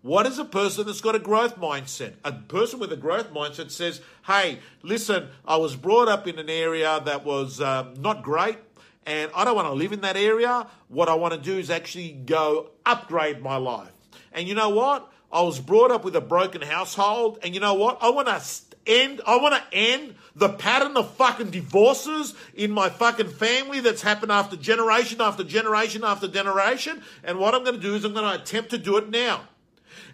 What 0.04 0.26
is 0.26 0.38
a 0.38 0.44
person 0.44 0.84
that's 0.84 1.00
got 1.00 1.14
a 1.14 1.18
growth 1.18 1.58
mindset? 1.58 2.12
A 2.26 2.32
person 2.32 2.78
with 2.78 2.92
a 2.92 2.96
growth 2.96 3.32
mindset 3.32 3.70
says, 3.70 4.02
hey, 4.26 4.58
listen, 4.82 5.28
I 5.46 5.56
was 5.56 5.76
brought 5.76 6.08
up 6.08 6.28
in 6.28 6.38
an 6.38 6.50
area 6.50 7.00
that 7.06 7.25
was 7.25 7.58
um, 7.62 7.94
not 7.94 8.23
great 8.23 8.58
and 9.06 9.30
I 9.34 9.46
don't 9.46 9.56
want 9.56 9.66
to 9.68 9.73
live 9.73 9.94
in 9.94 10.02
that 10.02 10.18
area. 10.18 10.66
What 10.88 11.08
I 11.08 11.14
want 11.14 11.32
to 11.32 11.40
do 11.40 11.58
is 11.58 11.70
actually 11.70 12.12
go 12.12 12.68
upgrade 12.84 13.40
my 13.40 13.56
life. 13.56 13.92
And 14.30 14.46
you 14.46 14.54
know 14.54 14.68
what? 14.68 15.11
I 15.32 15.40
was 15.40 15.58
brought 15.58 15.90
up 15.90 16.04
with 16.04 16.14
a 16.16 16.20
broken 16.20 16.61
household, 16.61 17.38
and 17.42 17.54
you 17.54 17.61
know 17.61 17.73
what? 17.73 17.99
I 18.02 18.11
want 18.11 18.28
to 18.28 18.42
end. 18.87 19.23
I 19.26 19.38
want 19.38 19.54
to 19.54 19.76
end 19.76 20.16
the 20.37 20.50
pattern 20.50 20.99
of 20.99 21.14
fucking 21.14 21.50
divorces 21.50 22.34
in 22.54 22.70
my 22.70 22.90
fucking 22.90 23.28
family 23.28 23.80
that's 23.80 24.02
happened 24.02 24.32
after 24.32 24.56
generation 24.56 25.23
after 25.23 25.44
generation 25.44 26.04
after 26.04 26.28
generation. 26.28 27.02
And 27.25 27.38
what 27.38 27.54
I'm 27.54 27.64
going 27.64 27.76
to 27.76 27.80
do 27.80 27.94
is 27.94 28.04
I'm 28.04 28.12
going 28.12 28.37
to 28.37 28.42
attempt 28.42 28.70
to 28.70 28.78
do 28.78 28.99
it 28.99 29.08
now. 29.08 29.40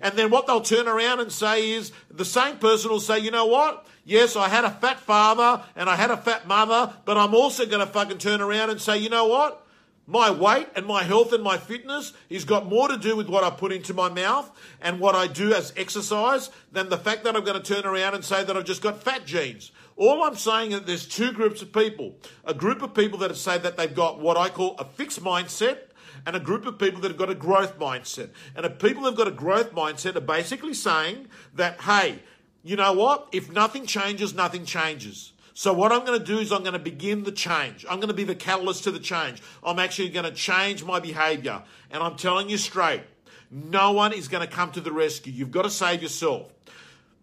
And 0.01 0.17
then 0.19 0.31
what 0.31 0.47
they'll 0.47 0.61
turn 0.61 0.89
around 0.89 1.21
and 1.21 1.31
say 1.31 1.71
is 1.71 1.93
the 2.11 2.25
same 2.25 2.57
person 2.59 2.91
will 2.91 3.01
say, 3.01 3.19
you 3.19 3.31
know 3.31 3.47
what? 3.47 3.87
Yes, 4.05 4.37
I 4.37 4.49
had 4.49 4.65
a 4.65 4.71
fat 4.71 5.01
father 5.01 5.63
and 5.77 5.89
I 5.89 5.97
had 5.97 6.11
a 6.11 6.17
fat 6.17 6.47
mother, 6.47 6.93
but 7.05 7.17
I'm 7.17 7.35
also 7.35 7.67
going 7.67 7.87
to 7.87 7.93
fucking 7.93 8.19
turn 8.19 8.41
around 8.41 8.71
and 8.71 8.81
say, 8.81 8.99
you 8.99 9.09
know 9.09 9.27
what? 9.27 9.67
My 10.07 10.31
weight 10.31 10.67
and 10.75 10.87
my 10.87 11.05
health 11.05 11.33
and 11.33 11.45
my 11.45 11.57
fitness 11.57 12.13
has 12.31 12.45
got 12.45 12.69
more 12.69 12.89
to 12.89 12.97
do 12.97 13.15
with 13.15 13.29
what 13.29 13.45
I 13.45 13.51
put 13.51 13.71
into 13.71 13.95
my 13.95 14.09
mouth 14.09 14.51
and 14.81 14.99
what 14.99 15.15
I 15.15 15.29
do 15.29 15.55
as 15.55 15.73
exercise 15.77 16.51
than 16.73 16.89
the 16.89 16.99
fact 16.99 17.23
that 17.23 17.37
I'm 17.37 17.45
going 17.45 17.63
to 17.63 17.75
turn 17.75 17.87
around 17.87 18.15
and 18.15 18.25
say 18.25 18.43
that 18.43 18.57
I've 18.57 18.65
just 18.65 18.83
got 18.83 19.05
fat 19.05 19.25
genes. 19.25 19.71
All 19.97 20.25
I'm 20.25 20.35
saying 20.35 20.73
is 20.73 20.81
there's 20.83 21.07
two 21.07 21.31
groups 21.31 21.63
of 21.63 21.73
people. 21.73 22.17
A 22.45 22.55
group 22.55 22.83
of 22.83 22.95
people 22.95 23.19
that 23.21 23.37
say 23.37 23.59
that 23.59 23.77
they've 23.77 23.95
got 23.95 24.19
what 24.19 24.37
I 24.37 24.49
call 24.49 24.75
a 24.79 24.85
fixed 24.85 25.23
mindset 25.23 25.79
and 26.27 26.37
a 26.37 26.41
group 26.41 26.67
of 26.67 26.79
people 26.79 27.01
that 27.01 27.09
have 27.09 27.17
got 27.17 27.31
a 27.31 27.35
growth 27.35 27.79
mindset. 27.79 28.31
And 28.55 28.65
the 28.65 28.71
people 28.71 29.03
that 29.03 29.11
have 29.11 29.19
got 29.19 29.29
a 29.29 29.33
growth 29.33 29.73
mindset 29.73 30.17
are 30.17 30.21
basically 30.21 30.75
saying 30.75 31.29
that, 31.55 31.81
hey, 31.81 32.21
you 32.63 32.77
know 32.77 32.93
what? 32.93 33.29
If 33.33 33.51
nothing 33.51 33.87
changes, 33.87 34.35
nothing 34.35 34.65
changes. 34.65 35.33
So 35.55 35.73
what 35.73 35.93
I'm 35.93 36.05
going 36.05 36.19
to 36.19 36.25
do 36.25 36.39
is 36.39 36.53
I'm 36.53 36.63
going 36.63 36.75
to 36.75 36.79
begin 36.79 37.25
the 37.25 37.33
change. 37.33 37.85
I'm 37.89 37.97
going 37.97 38.09
to 38.09 38.15
be 38.15 38.25
the 38.25 38.35
catalyst 38.35 38.85
to 38.85 38.91
the 38.91 38.99
change. 38.99 39.43
I'm 39.63 39.79
actually 39.79 40.09
going 40.11 40.25
to 40.25 40.33
change 40.33 40.85
my 40.85 41.01
behavior. 41.01 41.63
And 41.91 42.03
I'm 42.03 42.17
telling 42.17 42.49
you 42.49 42.57
straight, 42.57 43.03
no 43.51 43.93
one 43.93 44.13
is 44.13 44.29
going 44.29 44.47
to 44.47 44.53
come 44.53 44.71
to 44.73 44.81
the 44.81 44.93
rescue. 44.93 45.33
You've 45.33 45.51
got 45.51 45.63
to 45.63 45.71
save 45.71 46.03
yourself. 46.03 46.53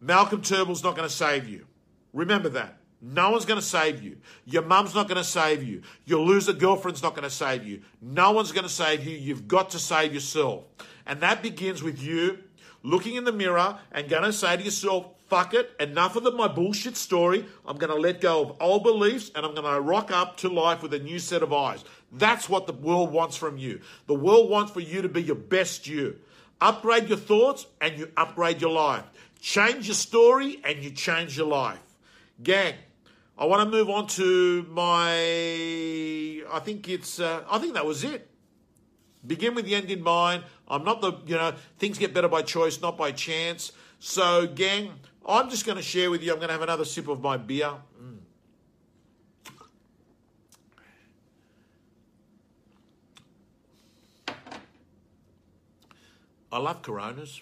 Malcolm 0.01 0.41
Turnbull's 0.41 0.83
not 0.83 0.95
going 0.95 1.07
to 1.07 1.13
save 1.13 1.47
you. 1.47 1.65
Remember 2.13 2.49
that. 2.49 2.77
No 3.01 3.29
one's 3.29 3.45
going 3.45 3.59
to 3.59 3.65
save 3.65 4.01
you. 4.01 4.17
Your 4.45 4.63
mum's 4.63 4.95
not 4.95 5.07
going 5.07 5.17
to 5.17 5.23
save 5.23 5.63
you. 5.63 5.83
Your 6.05 6.25
loser 6.25 6.53
girlfriend's 6.53 7.03
not 7.03 7.13
going 7.13 7.23
to 7.23 7.29
save 7.29 7.63
you. 7.63 7.81
No 8.01 8.31
one's 8.31 8.51
going 8.51 8.63
to 8.63 8.69
save 8.69 9.05
you. 9.05 9.15
You've 9.15 9.47
got 9.47 9.69
to 9.71 9.79
save 9.79 10.13
yourself. 10.13 10.63
And 11.05 11.21
that 11.21 11.43
begins 11.43 11.83
with 11.83 12.01
you 12.01 12.39
looking 12.83 13.15
in 13.15 13.23
the 13.23 13.31
mirror 13.31 13.77
and 13.91 14.09
going 14.09 14.23
to 14.23 14.33
say 14.33 14.57
to 14.57 14.63
yourself, 14.63 15.07
fuck 15.27 15.53
it, 15.53 15.71
enough 15.79 16.15
of 16.15 16.23
the, 16.23 16.31
my 16.31 16.47
bullshit 16.47 16.97
story. 16.97 17.45
I'm 17.65 17.77
going 17.77 17.93
to 17.93 17.99
let 17.99 18.21
go 18.21 18.43
of 18.43 18.57
old 18.59 18.83
beliefs 18.83 19.31
and 19.35 19.45
I'm 19.45 19.53
going 19.53 19.71
to 19.71 19.81
rock 19.81 20.09
up 20.11 20.37
to 20.37 20.49
life 20.49 20.81
with 20.81 20.93
a 20.93 20.99
new 20.99 21.19
set 21.19 21.43
of 21.43 21.53
eyes. 21.53 21.83
That's 22.11 22.49
what 22.49 22.65
the 22.65 22.73
world 22.73 23.11
wants 23.11 23.35
from 23.35 23.57
you. 23.57 23.81
The 24.07 24.15
world 24.15 24.49
wants 24.49 24.71
for 24.71 24.79
you 24.79 25.01
to 25.01 25.09
be 25.09 25.21
your 25.21 25.35
best 25.35 25.87
you. 25.87 26.17
Upgrade 26.61 27.09
your 27.09 27.17
thoughts 27.17 27.67
and 27.81 27.97
you 27.97 28.11
upgrade 28.17 28.61
your 28.61 28.71
life. 28.71 29.03
Change 29.39 29.87
your 29.87 29.95
story 29.95 30.59
and 30.63 30.83
you 30.83 30.89
change 30.89 31.37
your 31.37 31.47
life. 31.47 31.79
Gang, 32.41 32.73
I 33.39 33.45
want 33.45 33.61
to 33.61 33.69
move 33.69 33.87
on 33.89 34.07
to 34.07 34.65
my. 34.71 35.13
I 36.51 36.59
think 36.63 36.89
it's. 36.89 37.19
Uh, 37.19 37.43
I 37.49 37.59
think 37.59 37.75
that 37.75 37.85
was 37.85 38.03
it. 38.03 38.27
Begin 39.25 39.53
with 39.53 39.65
the 39.65 39.75
end 39.75 39.91
in 39.91 40.01
mind. 40.01 40.43
I'm 40.67 40.83
not 40.83 41.01
the. 41.01 41.13
You 41.27 41.35
know, 41.35 41.53
things 41.77 41.99
get 41.99 42.15
better 42.15 42.27
by 42.27 42.41
choice, 42.41 42.81
not 42.81 42.97
by 42.97 43.11
chance. 43.11 43.73
So, 43.99 44.47
gang, 44.47 44.93
I'm 45.23 45.51
just 45.51 45.67
going 45.67 45.75
to 45.75 45.83
share 45.83 46.09
with 46.09 46.23
you. 46.23 46.31
I'm 46.31 46.37
going 46.37 46.47
to 46.47 46.53
have 46.53 46.63
another 46.63 46.85
sip 46.85 47.07
of 47.07 47.21
my 47.21 47.37
beer. 47.37 47.73
Mm. 48.01 48.17
I 56.51 56.57
love 56.57 56.81
Coronas. 56.81 57.41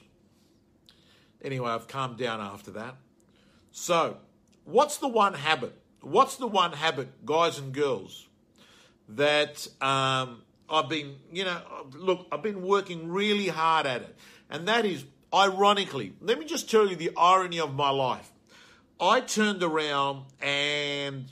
Anyway, 1.41 1.69
I've 1.69 1.87
calmed 1.87 2.17
down 2.17 2.41
after 2.41 2.71
that. 2.71 2.95
So, 3.71 4.17
what's 4.65 4.97
the 4.97 5.07
one 5.07 5.35
habit 5.35 5.79
what's 6.05 6.37
the 6.37 6.47
one 6.47 6.73
habit, 6.73 7.25
guys 7.25 7.57
and 7.57 7.73
girls, 7.73 8.27
that 9.09 9.67
um, 9.81 10.43
I've 10.69 10.87
been, 10.87 11.15
you 11.31 11.43
know, 11.43 11.59
look, 11.93 12.27
I've 12.31 12.43
been 12.43 12.61
working 12.61 13.11
really 13.11 13.47
hard 13.47 13.85
at 13.85 14.01
it. 14.01 14.15
And 14.49 14.67
that 14.67 14.85
is, 14.85 15.03
ironically, 15.33 16.13
let 16.21 16.39
me 16.39 16.45
just 16.45 16.69
tell 16.69 16.87
you 16.87 16.95
the 16.95 17.11
irony 17.17 17.59
of 17.59 17.73
my 17.73 17.89
life. 17.89 18.31
I 18.99 19.19
turned 19.19 19.63
around 19.63 20.25
and 20.41 21.25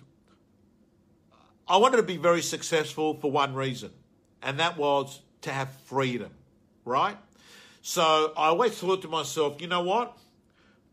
I 1.68 1.78
wanted 1.78 1.98
to 1.98 2.04
be 2.04 2.18
very 2.18 2.42
successful 2.42 3.14
for 3.20 3.32
one 3.32 3.54
reason, 3.54 3.92
and 4.42 4.60
that 4.60 4.78
was 4.78 5.22
to 5.42 5.52
have 5.52 5.72
freedom, 5.86 6.32
right? 6.84 7.18
So 7.82 8.34
I 8.36 8.48
always 8.48 8.74
thought 8.74 9.02
to 9.04 9.08
myself, 9.08 9.62
you 9.62 9.68
know 9.68 9.84
what? 9.84 10.18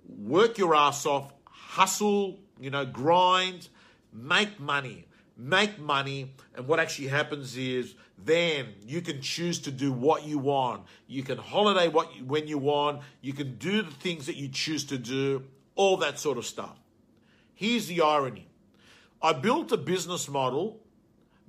Work 0.07 0.59
your 0.59 0.77
ass 0.77 1.07
off, 1.07 1.33
hustle, 1.45 2.39
you 2.61 2.71
know, 2.71 2.85
grind, 2.85 3.69
make 4.13 4.61
money, 4.61 5.07
make 5.37 5.79
money. 5.79 6.33
And 6.55 6.69
what 6.69 6.79
actually 6.79 7.09
happens 7.09 7.57
is 7.57 7.95
then 8.19 8.75
you 8.87 9.01
can 9.01 9.23
choose 9.23 9.59
to 9.61 9.71
do 9.71 9.93
what 9.93 10.25
you 10.25 10.39
want. 10.39 10.85
You 11.07 11.23
can 11.23 11.39
holiday 11.39 11.89
what 11.89 12.15
you, 12.15 12.25
when 12.25 12.47
you 12.47 12.59
want. 12.59 13.01
You 13.23 13.33
can 13.33 13.57
do 13.57 13.83
the 13.83 13.91
things 13.91 14.27
that 14.27 14.37
you 14.37 14.49
choose 14.49 14.85
to 14.87 14.99
do, 14.99 15.45
all 15.75 15.97
that 15.99 16.19
sort 16.19 16.39
of 16.39 16.45
stuff. 16.45 16.79
Here's 17.55 17.87
the 17.87 18.03
irony. 18.03 18.49
I 19.23 19.33
built 19.33 19.73
a 19.73 19.77
business 19.77 20.29
model 20.29 20.81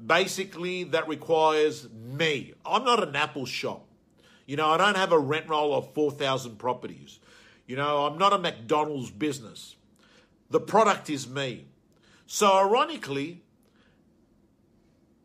basically 0.05 0.85
that 0.85 1.07
requires 1.07 1.87
me. 1.91 2.53
I'm 2.65 2.83
not 2.83 3.07
an 3.07 3.15
Apple 3.15 3.45
shop. 3.45 3.85
You 4.45 4.57
know, 4.57 4.69
I 4.69 4.77
don't 4.77 4.97
have 4.97 5.11
a 5.11 5.19
rent 5.19 5.47
roll 5.47 5.73
of 5.73 5.93
4,000 5.93 6.57
properties. 6.57 7.19
You 7.67 7.75
know, 7.75 8.05
I'm 8.05 8.17
not 8.17 8.33
a 8.33 8.37
McDonald's 8.37 9.11
business. 9.11 9.75
The 10.51 10.59
product 10.59 11.09
is 11.09 11.27
me. 11.27 11.65
So, 12.27 12.53
ironically, 12.53 13.41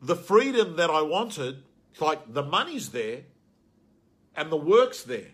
the 0.00 0.16
freedom 0.16 0.76
that 0.76 0.88
I 0.90 1.02
wanted, 1.02 1.62
like 2.00 2.33
the 2.33 2.42
money's 2.42 2.90
there 2.90 3.23
and 4.35 4.50
the 4.50 4.56
work's 4.56 5.02
there, 5.02 5.33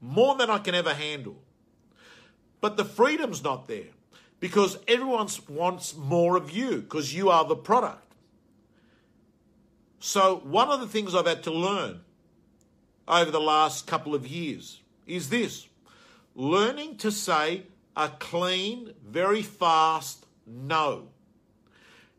more 0.00 0.34
than 0.36 0.48
I 0.48 0.58
can 0.58 0.74
ever 0.74 0.94
handle. 0.94 1.42
but 2.60 2.76
the 2.76 2.84
freedom's 2.84 3.42
not 3.42 3.68
there 3.68 3.92
because 4.38 4.78
everyone 4.86 5.28
wants 5.48 5.96
more 5.96 6.36
of 6.36 6.50
you 6.50 6.82
because 6.82 7.14
you 7.14 7.30
are 7.30 7.44
the 7.44 7.56
product. 7.56 8.12
So, 9.98 10.40
one 10.44 10.68
of 10.68 10.80
the 10.80 10.86
things 10.86 11.14
I've 11.14 11.26
had 11.26 11.42
to 11.44 11.50
learn 11.50 12.00
over 13.06 13.30
the 13.30 13.40
last 13.40 13.86
couple 13.86 14.14
of 14.14 14.26
years 14.26 14.80
is 15.06 15.28
this 15.28 15.68
learning 16.34 16.96
to 16.98 17.10
say 17.10 17.64
a 18.00 18.08
clean, 18.08 18.94
very 19.06 19.42
fast 19.42 20.26
no. 20.46 21.08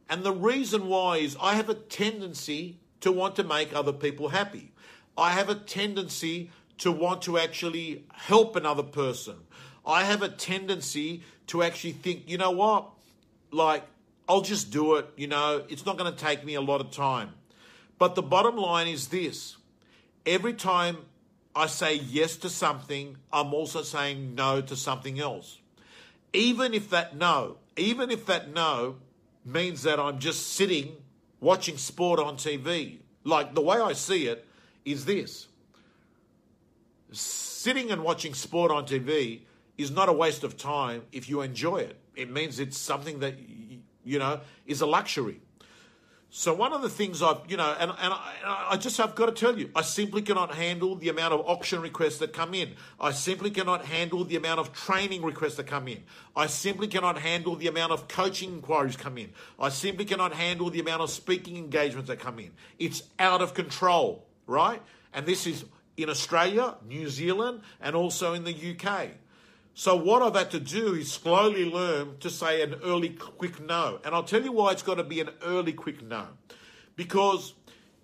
And 0.10 0.24
the 0.24 0.32
reason 0.32 0.88
why 0.88 1.18
is 1.18 1.36
I 1.42 1.56
have 1.56 1.70
a 1.70 1.74
tendency 1.74 2.78
to 3.00 3.12
want 3.12 3.36
to 3.38 3.44
make 3.44 3.74
other 3.74 3.94
people 3.94 4.30
happy. 4.30 4.74
I 5.18 5.32
have 5.32 5.50
a 5.50 5.56
tendency 5.56 6.52
to 6.80 6.92
want 6.92 7.24
to 7.24 7.38
actually 7.38 8.06
help 8.14 8.56
another 8.56 8.84
person. 8.84 9.36
I 9.86 10.04
have 10.04 10.22
a 10.22 10.30
tendency 10.30 11.24
to 11.48 11.64
actually 11.64 11.94
think, 11.94 12.30
you 12.30 12.38
know 12.38 12.52
what? 12.52 12.90
Like, 13.52 13.84
I'll 14.30 14.42
just 14.42 14.72
do 14.72 14.96
it. 14.96 15.08
You 15.18 15.28
know, 15.28 15.64
it's 15.68 15.86
not 15.86 15.98
going 15.98 16.14
to 16.14 16.18
take 16.18 16.46
me 16.46 16.56
a 16.56 16.62
lot 16.62 16.82
of 16.82 16.92
time. 16.92 17.32
But 17.98 18.16
the 18.16 18.22
bottom 18.22 18.56
line 18.56 18.88
is 18.88 19.08
this 19.08 19.58
every 20.26 20.54
time 20.54 20.98
I 21.56 21.68
say 21.68 21.96
yes 21.96 22.38
to 22.38 22.50
something, 22.50 23.18
I'm 23.34 23.54
also 23.54 23.82
saying 23.82 24.36
no 24.36 24.62
to 24.62 24.76
something 24.76 25.20
else. 25.20 25.61
Even 26.34 26.74
if 26.74 26.90
that 26.90 27.16
no, 27.16 27.58
even 27.76 28.12
if 28.12 28.26
that 28.26 28.54
no 28.54 28.98
means 29.46 29.84
that 29.84 30.00
I'm 30.00 30.20
just 30.20 30.54
sitting 30.54 30.96
watching 31.40 31.78
sport 31.78 32.20
on 32.20 32.38
TV. 32.38 33.00
Like 33.24 33.54
the 33.54 33.62
way 33.62 33.78
I 33.78 33.94
see 33.94 34.28
it 34.28 34.46
is 34.86 35.06
this 35.06 35.48
sitting 37.12 37.92
and 37.92 38.04
watching 38.04 38.34
sport 38.34 38.72
on 38.72 38.86
TV 38.86 39.42
is 39.78 39.92
not 39.92 40.10
a 40.10 40.14
waste 40.14 40.44
of 40.44 40.58
time 40.58 41.04
if 41.12 41.30
you 41.30 41.42
enjoy 41.42 41.78
it. 41.78 41.98
It 42.16 42.32
means 42.32 42.60
it's 42.60 42.78
something 42.78 43.20
that, 43.20 43.36
you 44.04 44.20
know, 44.20 44.42
is 44.66 44.82
a 44.82 44.86
luxury. 44.86 45.42
So 46.34 46.54
one 46.54 46.72
of 46.72 46.82
the 46.82 46.88
things 46.88 47.22
I've, 47.22 47.40
you 47.50 47.58
know, 47.58 47.76
and, 47.78 47.92
and 47.92 48.14
I, 48.14 48.68
I 48.70 48.78
just 48.78 48.96
have 49.00 49.16
got 49.16 49.26
to 49.26 49.34
tell 49.34 49.60
you, 49.60 49.70
I 49.76 49.82
simply 49.82 50.22
cannot 50.22 50.56
handle 50.56 50.96
the 50.96 51.10
amount 51.10 51.34
of 51.34 51.42
auction 51.42 51.82
requests 51.82 52.20
that 52.20 52.32
come 52.32 52.54
in. 52.54 52.76
I 53.02 53.12
simply 53.12 53.52
cannot 53.52 53.84
handle 53.84 54.24
the 54.24 54.38
amount 54.38 54.62
of 54.62 54.72
training 54.72 55.24
requests 55.24 55.56
that 55.56 55.68
come 55.68 55.90
in. 55.90 56.04
I 56.34 56.48
simply 56.48 56.88
cannot 56.88 57.18
handle 57.18 57.58
the 57.58 57.68
amount 57.68 57.92
of 57.92 58.08
coaching 58.08 58.54
inquiries 58.54 58.96
come 58.96 59.18
in. 59.18 59.34
I 59.60 59.68
simply 59.68 60.06
cannot 60.06 60.32
handle 60.32 60.70
the 60.70 60.80
amount 60.80 61.02
of 61.02 61.10
speaking 61.10 61.58
engagements 61.58 62.08
that 62.08 62.20
come 62.20 62.40
in. 62.40 62.52
It's 62.80 63.04
out 63.20 63.42
of 63.42 63.54
control, 63.54 64.26
right? 64.48 64.82
And 65.14 65.26
this 65.26 65.46
is 65.46 65.66
in 65.98 66.10
Australia, 66.10 66.78
New 66.88 67.10
Zealand, 67.10 67.60
and 67.82 67.94
also 67.94 68.34
in 68.34 68.46
the 68.46 68.56
UK. 68.56 69.10
So 69.74 69.96
what 69.96 70.22
I've 70.22 70.36
had 70.36 70.52
to 70.52 70.60
do 70.60 70.94
is 70.96 71.12
slowly 71.12 71.70
learn 71.70 72.18
to 72.20 72.30
say 72.30 72.62
an 72.62 72.76
early 72.84 73.10
quick 73.10 73.62
no. 73.62 74.00
And 74.04 74.14
I'll 74.14 74.24
tell 74.24 74.44
you 74.44 74.52
why 74.52 74.72
it's 74.72 74.84
got 74.84 74.96
to 74.96 75.04
be 75.04 75.22
an 75.22 75.30
early 75.44 75.74
quick 75.74 76.04
no. 76.04 76.28
Because 76.96 77.54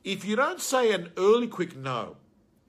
if 0.03 0.23
you 0.23 0.35
don't 0.35 0.61
say 0.61 0.93
an 0.93 1.11
early 1.17 1.47
quick 1.47 1.75
no 1.75 2.15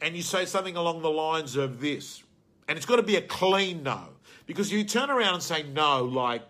and 0.01 0.17
you 0.17 0.23
say 0.23 0.45
something 0.45 0.77
along 0.77 1.03
the 1.03 1.11
lines 1.11 1.57
of 1.57 1.81
this, 1.81 2.23
and 2.67 2.77
it's 2.77 2.87
got 2.87 2.97
to 2.97 3.03
be 3.03 3.17
a 3.17 3.23
clean 3.23 3.83
no. 3.83 4.09
Because 4.47 4.73
you 4.73 4.85
turn 4.85 5.11
around 5.11 5.35
and 5.35 5.43
say 5.43 5.63
no, 5.63 6.05
like, 6.05 6.43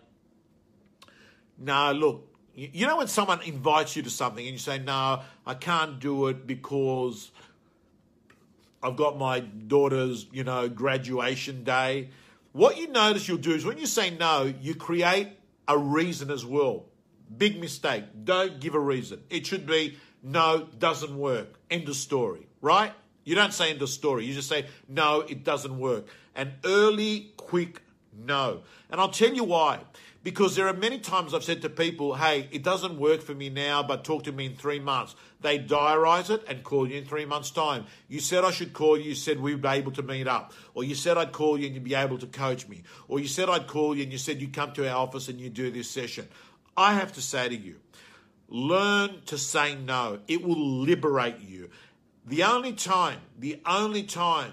no, 1.57 1.91
look, 1.91 2.25
you 2.55 2.87
know 2.87 2.97
when 2.97 3.07
someone 3.07 3.41
invites 3.43 3.95
you 3.95 4.03
to 4.03 4.09
something 4.09 4.45
and 4.45 4.53
you 4.53 4.59
say, 4.59 4.79
no, 4.79 5.21
I 5.45 5.53
can't 5.53 5.99
do 5.99 6.27
it 6.27 6.47
because 6.47 7.31
I've 8.81 8.95
got 8.95 9.17
my 9.17 9.39
daughter's, 9.39 10.25
you 10.31 10.43
know, 10.43 10.67
graduation 10.67 11.63
day 11.63 12.09
what 12.59 12.77
you 12.77 12.89
notice 12.89 13.25
you'll 13.25 13.37
do 13.37 13.53
is 13.53 13.65
when 13.65 13.77
you 13.77 13.85
say 13.85 14.09
no, 14.09 14.53
you 14.59 14.75
create 14.75 15.29
a 15.65 15.77
reason 15.77 16.29
as 16.29 16.45
well. 16.45 16.87
Big 17.37 17.57
mistake. 17.57 18.03
Don't 18.25 18.59
give 18.59 18.75
a 18.75 18.79
reason. 18.79 19.23
It 19.29 19.47
should 19.47 19.65
be 19.65 19.97
no, 20.21 20.67
doesn't 20.77 21.17
work. 21.17 21.57
End 21.71 21.87
of 21.87 21.95
story, 21.95 22.47
right? 22.59 22.91
You 23.23 23.35
don't 23.35 23.53
say 23.53 23.69
end 23.69 23.81
of 23.81 23.87
story. 23.87 24.25
You 24.25 24.33
just 24.33 24.49
say 24.49 24.65
no, 24.89 25.21
it 25.21 25.45
doesn't 25.45 25.79
work. 25.79 26.07
An 26.35 26.51
early, 26.65 27.31
quick 27.37 27.81
no. 28.13 28.63
And 28.89 28.99
I'll 28.99 29.07
tell 29.07 29.33
you 29.33 29.45
why. 29.45 29.79
Because 30.21 30.57
there 30.57 30.67
are 30.67 30.73
many 30.73 30.99
times 30.99 31.33
I've 31.33 31.45
said 31.45 31.61
to 31.61 31.69
people, 31.69 32.15
hey, 32.15 32.49
it 32.51 32.61
doesn't 32.61 32.99
work 32.99 33.21
for 33.21 33.33
me 33.33 33.49
now, 33.49 33.83
but 33.83 34.03
talk 34.03 34.23
to 34.23 34.33
me 34.33 34.47
in 34.47 34.55
three 34.55 34.79
months. 34.79 35.15
They 35.39 35.59
diarize 35.59 36.29
it 36.29 36.43
and 36.45 36.61
call 36.61 36.89
you 36.89 36.97
in 36.97 37.05
three 37.05 37.23
months' 37.23 37.51
time. 37.51 37.85
You 38.09 38.19
said 38.19 38.43
I 38.43 38.51
should 38.51 38.73
call 38.73 38.97
you, 38.97 39.05
you 39.05 39.15
said 39.15 39.39
we'd 39.39 39.61
be 39.61 39.69
able 39.69 39.93
to 39.93 40.03
meet 40.03 40.27
up. 40.27 40.51
Or 40.73 40.83
you 40.83 40.93
said 40.93 41.17
I'd 41.17 41.31
call 41.31 41.57
you 41.57 41.67
and 41.67 41.75
you'd 41.75 41.85
be 41.85 41.95
able 41.95 42.17
to 42.17 42.27
coach 42.27 42.67
me. 42.67 42.83
Or 43.07 43.21
you 43.21 43.29
said 43.29 43.49
I'd 43.49 43.67
call 43.67 43.95
you 43.95 44.03
and 44.03 44.11
you 44.11 44.17
said 44.17 44.41
you'd 44.41 44.53
come 44.53 44.73
to 44.73 44.89
our 44.89 44.97
office 44.97 45.29
and 45.29 45.39
you'd 45.39 45.53
do 45.53 45.71
this 45.71 45.89
session. 45.89 46.27
I 46.75 46.95
have 46.95 47.13
to 47.13 47.21
say 47.21 47.47
to 47.47 47.55
you, 47.55 47.77
learn 48.49 49.21
to 49.27 49.37
say 49.37 49.75
no. 49.75 50.19
It 50.27 50.43
will 50.43 50.59
liberate 50.59 51.39
you. 51.39 51.69
The 52.25 52.43
only 52.43 52.73
time, 52.73 53.19
the 53.37 53.61
only 53.65 54.03
time 54.03 54.51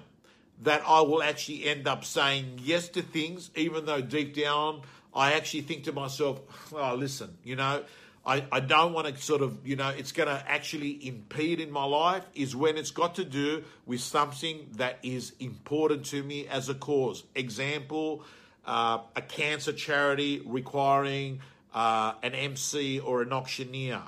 that 0.63 0.83
I 0.87 1.01
will 1.01 1.23
actually 1.23 1.67
end 1.67 1.89
up 1.89 2.05
saying 2.05 2.61
yes 2.63 2.89
to 2.91 3.03
things, 3.03 3.51
even 3.57 3.85
though 3.85 4.01
deep 4.01 4.35
down 4.35 4.83
I 5.17 5.33
actually 5.33 5.63
think 5.63 5.85
to 5.85 5.93
myself, 5.93 6.41
oh, 6.75 6.95
listen, 6.95 7.39
you 7.43 7.57
know, 7.57 7.83
I, 8.27 8.45
I 8.53 8.61
don't 8.61 8.93
want 8.93 9.07
to 9.07 9.23
sort 9.23 9.41
of, 9.41 9.67
you 9.67 9.77
know, 9.77 9.89
it's 9.89 10.13
going 10.13 10.29
to 10.29 10.45
actually 10.47 11.07
impede 11.07 11.59
in 11.61 11.71
my 11.71 11.85
life 11.85 12.25
is 12.35 12.55
when 12.55 12.77
it's 12.77 12.91
got 12.91 13.15
to 13.15 13.25
do 13.25 13.65
with 13.87 14.01
something 14.01 14.67
that 14.75 14.99
is 15.03 15.33
important 15.41 16.05
to 16.07 16.23
me 16.23 16.47
as 16.49 16.69
a 16.69 16.75
cause. 16.75 17.25
Example, 17.35 18.25
uh, 18.67 18.99
a 19.15 19.23
cancer 19.23 19.73
charity 19.73 20.43
requiring 20.45 21.41
uh, 21.73 22.15
an 22.23 22.35
MC 22.35 23.01
or 23.01 23.23
an 23.23 23.33
auctioneer. 23.33 24.03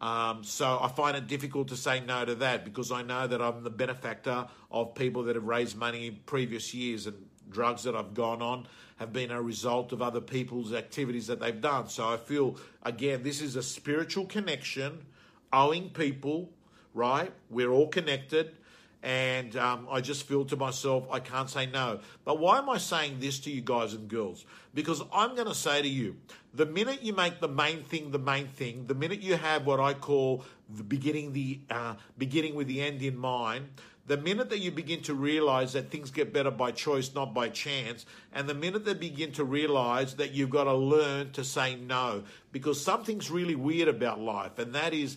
Um, 0.00 0.42
so 0.42 0.80
I 0.82 0.88
find 0.88 1.16
it 1.16 1.28
difficult 1.28 1.68
to 1.68 1.76
say 1.76 2.00
no 2.00 2.24
to 2.24 2.34
that 2.36 2.64
because 2.64 2.90
I 2.90 3.02
know 3.02 3.28
that 3.28 3.40
I'm 3.40 3.62
the 3.62 3.70
benefactor 3.70 4.48
of 4.72 4.96
people 4.96 5.24
that 5.24 5.36
have 5.36 5.44
raised 5.44 5.76
money 5.76 6.08
in 6.08 6.18
previous 6.26 6.74
years 6.74 7.06
and 7.06 7.26
drugs 7.52 7.84
that 7.84 7.94
I've 7.94 8.14
gone 8.14 8.42
on 8.42 8.66
have 8.96 9.12
been 9.12 9.30
a 9.30 9.42
result 9.42 9.92
of 9.92 10.00
other 10.00 10.20
people's 10.20 10.72
activities 10.72 11.26
that 11.26 11.40
they've 11.40 11.60
done. 11.60 11.88
So 11.88 12.08
I 12.08 12.16
feel, 12.16 12.56
again, 12.82 13.22
this 13.22 13.40
is 13.40 13.56
a 13.56 13.62
spiritual 13.62 14.26
connection, 14.26 15.04
owing 15.52 15.90
people, 15.90 16.50
right? 16.94 17.32
We're 17.50 17.70
all 17.70 17.88
connected. 17.88 18.56
And 19.02 19.56
um, 19.56 19.88
I 19.90 20.00
just 20.00 20.28
feel 20.28 20.44
to 20.44 20.56
myself, 20.56 21.08
I 21.10 21.18
can't 21.18 21.50
say 21.50 21.66
no. 21.66 21.98
But 22.24 22.38
why 22.38 22.58
am 22.58 22.70
I 22.70 22.78
saying 22.78 23.18
this 23.18 23.40
to 23.40 23.50
you 23.50 23.60
guys 23.60 23.94
and 23.94 24.06
girls? 24.06 24.44
Because 24.74 25.02
I'm 25.12 25.34
going 25.34 25.48
to 25.48 25.56
say 25.56 25.82
to 25.82 25.88
you, 25.88 26.16
the 26.54 26.66
minute 26.66 27.02
you 27.02 27.12
make 27.12 27.40
the 27.40 27.48
main 27.48 27.82
thing 27.82 28.12
the 28.12 28.20
main 28.20 28.46
thing, 28.46 28.86
the 28.86 28.94
minute 28.94 29.20
you 29.20 29.36
have 29.36 29.66
what 29.66 29.80
I 29.80 29.94
call 29.94 30.44
the 30.68 30.84
beginning, 30.84 31.32
the 31.32 31.60
uh, 31.68 31.94
beginning 32.16 32.54
with 32.54 32.68
the 32.68 32.80
end 32.80 33.02
in 33.02 33.16
mind, 33.16 33.70
the 34.12 34.18
minute 34.18 34.50
that 34.50 34.58
you 34.58 34.70
begin 34.70 35.00
to 35.00 35.14
realize 35.14 35.72
that 35.72 35.90
things 35.90 36.10
get 36.10 36.34
better 36.34 36.50
by 36.50 36.70
choice, 36.70 37.14
not 37.14 37.32
by 37.32 37.48
chance, 37.48 38.04
and 38.34 38.46
the 38.46 38.52
minute 38.52 38.84
they 38.84 38.92
begin 38.92 39.32
to 39.32 39.42
realize 39.42 40.16
that 40.16 40.32
you've 40.32 40.50
got 40.50 40.64
to 40.64 40.74
learn 40.74 41.32
to 41.32 41.42
say 41.42 41.76
no, 41.76 42.22
because 42.52 42.78
something's 42.78 43.30
really 43.30 43.54
weird 43.54 43.88
about 43.88 44.20
life, 44.20 44.58
and 44.58 44.74
that 44.74 44.92
is, 44.92 45.16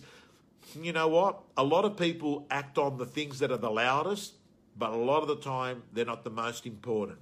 you 0.80 0.94
know 0.94 1.08
what? 1.08 1.42
A 1.58 1.62
lot 1.62 1.84
of 1.84 1.98
people 1.98 2.46
act 2.50 2.78
on 2.78 2.96
the 2.96 3.04
things 3.04 3.40
that 3.40 3.50
are 3.50 3.58
the 3.58 3.70
loudest, 3.70 4.32
but 4.78 4.92
a 4.92 4.96
lot 4.96 5.20
of 5.20 5.28
the 5.28 5.36
time 5.36 5.82
they're 5.92 6.06
not 6.06 6.24
the 6.24 6.30
most 6.30 6.64
important. 6.64 7.18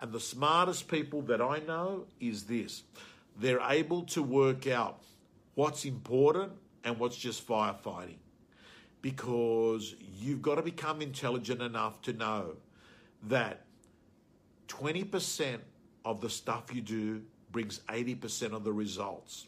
And 0.00 0.12
the 0.12 0.20
smartest 0.20 0.88
people 0.88 1.20
that 1.22 1.42
I 1.42 1.58
know 1.58 2.06
is 2.18 2.44
this 2.44 2.82
they're 3.38 3.60
able 3.60 4.04
to 4.04 4.22
work 4.22 4.66
out 4.66 5.02
what's 5.54 5.84
important 5.84 6.52
and 6.82 6.98
what's 6.98 7.18
just 7.18 7.46
firefighting 7.46 8.16
because 9.02 9.94
you've 10.18 10.42
got 10.42 10.56
to 10.56 10.62
become 10.62 11.00
intelligent 11.00 11.62
enough 11.62 12.02
to 12.02 12.12
know 12.12 12.56
that 13.24 13.64
20% 14.68 15.58
of 16.04 16.20
the 16.20 16.30
stuff 16.30 16.74
you 16.74 16.80
do 16.80 17.22
brings 17.50 17.80
80% 17.88 18.52
of 18.52 18.64
the 18.64 18.72
results. 18.72 19.46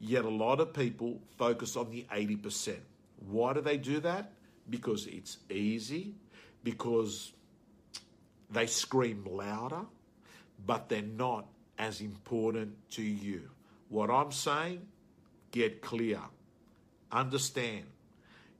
Yet 0.00 0.24
a 0.24 0.30
lot 0.30 0.60
of 0.60 0.72
people 0.72 1.20
focus 1.38 1.76
on 1.76 1.90
the 1.90 2.06
80%. 2.12 2.76
Why 3.26 3.52
do 3.52 3.60
they 3.60 3.76
do 3.76 4.00
that? 4.00 4.32
Because 4.68 5.06
it's 5.06 5.38
easy, 5.50 6.14
because 6.62 7.32
they 8.50 8.66
scream 8.66 9.24
louder, 9.28 9.82
but 10.64 10.88
they're 10.88 11.02
not 11.02 11.46
as 11.78 12.00
important 12.00 12.74
to 12.92 13.02
you. 13.02 13.50
What 13.88 14.10
I'm 14.10 14.32
saying, 14.32 14.86
get 15.50 15.82
clear, 15.82 16.20
understand 17.10 17.84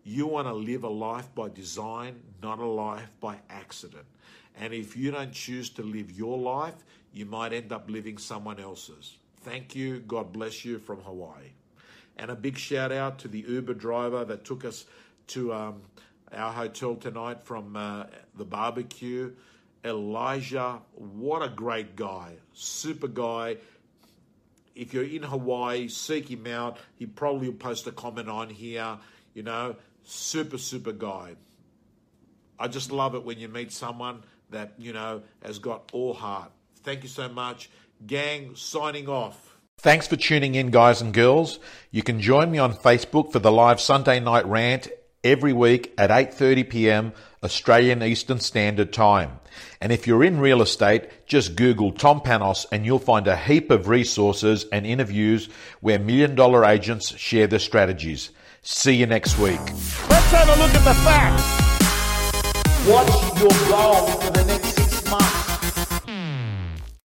you 0.04 0.26
want 0.26 0.46
to 0.46 0.52
live 0.52 0.84
a 0.84 0.88
life 0.88 1.34
by 1.34 1.48
design, 1.48 2.20
not 2.42 2.58
a 2.58 2.66
life 2.66 3.10
by 3.20 3.38
accident. 3.48 4.04
And 4.60 4.72
if 4.72 4.96
you 4.96 5.10
don't 5.10 5.32
choose 5.32 5.70
to 5.70 5.82
live 5.82 6.12
your 6.12 6.38
life, 6.38 6.76
you 7.12 7.24
might 7.26 7.52
end 7.52 7.72
up 7.72 7.90
living 7.90 8.18
someone 8.18 8.60
else's. 8.60 9.16
Thank 9.40 9.74
you. 9.74 10.00
God 10.00 10.32
bless 10.32 10.64
you 10.64 10.78
from 10.78 11.00
Hawaii. 11.00 11.52
And 12.16 12.30
a 12.30 12.36
big 12.36 12.56
shout 12.58 12.92
out 12.92 13.18
to 13.20 13.28
the 13.28 13.40
Uber 13.40 13.74
driver 13.74 14.24
that 14.24 14.44
took 14.44 14.64
us 14.64 14.84
to 15.28 15.52
um, 15.52 15.82
our 16.32 16.52
hotel 16.52 16.94
tonight 16.96 17.44
from 17.44 17.76
uh, 17.76 18.04
the 18.36 18.44
barbecue. 18.44 19.32
Elijah, 19.84 20.80
what 20.94 21.42
a 21.42 21.48
great 21.48 21.96
guy. 21.96 22.34
Super 22.52 23.08
guy. 23.08 23.56
If 24.74 24.94
you're 24.94 25.04
in 25.04 25.22
Hawaii, 25.22 25.88
seek 25.88 26.30
him 26.30 26.46
out. 26.46 26.78
He 26.96 27.06
probably 27.06 27.48
will 27.48 27.56
post 27.56 27.86
a 27.86 27.92
comment 27.92 28.28
on 28.28 28.50
here. 28.50 28.98
You 29.34 29.42
know, 29.42 29.76
super, 30.04 30.58
super 30.58 30.92
guy. 30.92 31.36
I 32.58 32.68
just 32.68 32.92
love 32.92 33.14
it 33.14 33.24
when 33.24 33.38
you 33.38 33.48
meet 33.48 33.72
someone 33.72 34.22
that, 34.50 34.74
you 34.78 34.92
know, 34.92 35.22
has 35.44 35.58
got 35.58 35.90
all 35.92 36.14
heart. 36.14 36.52
Thank 36.82 37.02
you 37.02 37.08
so 37.08 37.28
much. 37.28 37.70
Gang, 38.06 38.54
signing 38.54 39.08
off. 39.08 39.56
Thanks 39.78 40.06
for 40.06 40.16
tuning 40.16 40.54
in, 40.54 40.70
guys 40.70 41.00
and 41.00 41.12
girls. 41.12 41.58
You 41.90 42.02
can 42.02 42.20
join 42.20 42.50
me 42.50 42.58
on 42.58 42.74
Facebook 42.74 43.32
for 43.32 43.38
the 43.38 43.52
live 43.52 43.80
Sunday 43.80 44.20
night 44.20 44.46
rant 44.46 44.88
every 45.22 45.52
week 45.52 45.92
at 45.98 46.10
8:30 46.10 46.68
p.m. 46.68 47.12
Australian 47.42 48.02
Eastern 48.02 48.40
Standard 48.40 48.92
Time. 48.92 49.40
And 49.80 49.92
if 49.92 50.06
you're 50.06 50.24
in 50.24 50.40
real 50.40 50.62
estate, 50.62 51.26
just 51.26 51.56
Google 51.56 51.92
Tom 51.92 52.20
Panos 52.20 52.66
and 52.72 52.86
you'll 52.86 52.98
find 52.98 53.26
a 53.26 53.36
heap 53.36 53.70
of 53.70 53.88
resources 53.88 54.64
and 54.72 54.86
interviews 54.86 55.48
where 55.80 55.98
million 55.98 56.34
dollar 56.34 56.64
agents 56.64 57.16
share 57.18 57.46
their 57.46 57.58
strategies. 57.58 58.30
See 58.66 58.94
you 58.94 59.04
next 59.04 59.36
week. 59.38 59.60
Let's 60.08 60.30
have 60.32 60.48
a 60.48 60.56
look 60.58 60.74
at 60.74 60.84
the 60.84 60.94
facts. 61.04 61.44
What's 62.88 63.38
your 63.38 63.50
goal 63.68 64.06
for 64.06 64.30
the 64.30 64.44
next 64.46 64.53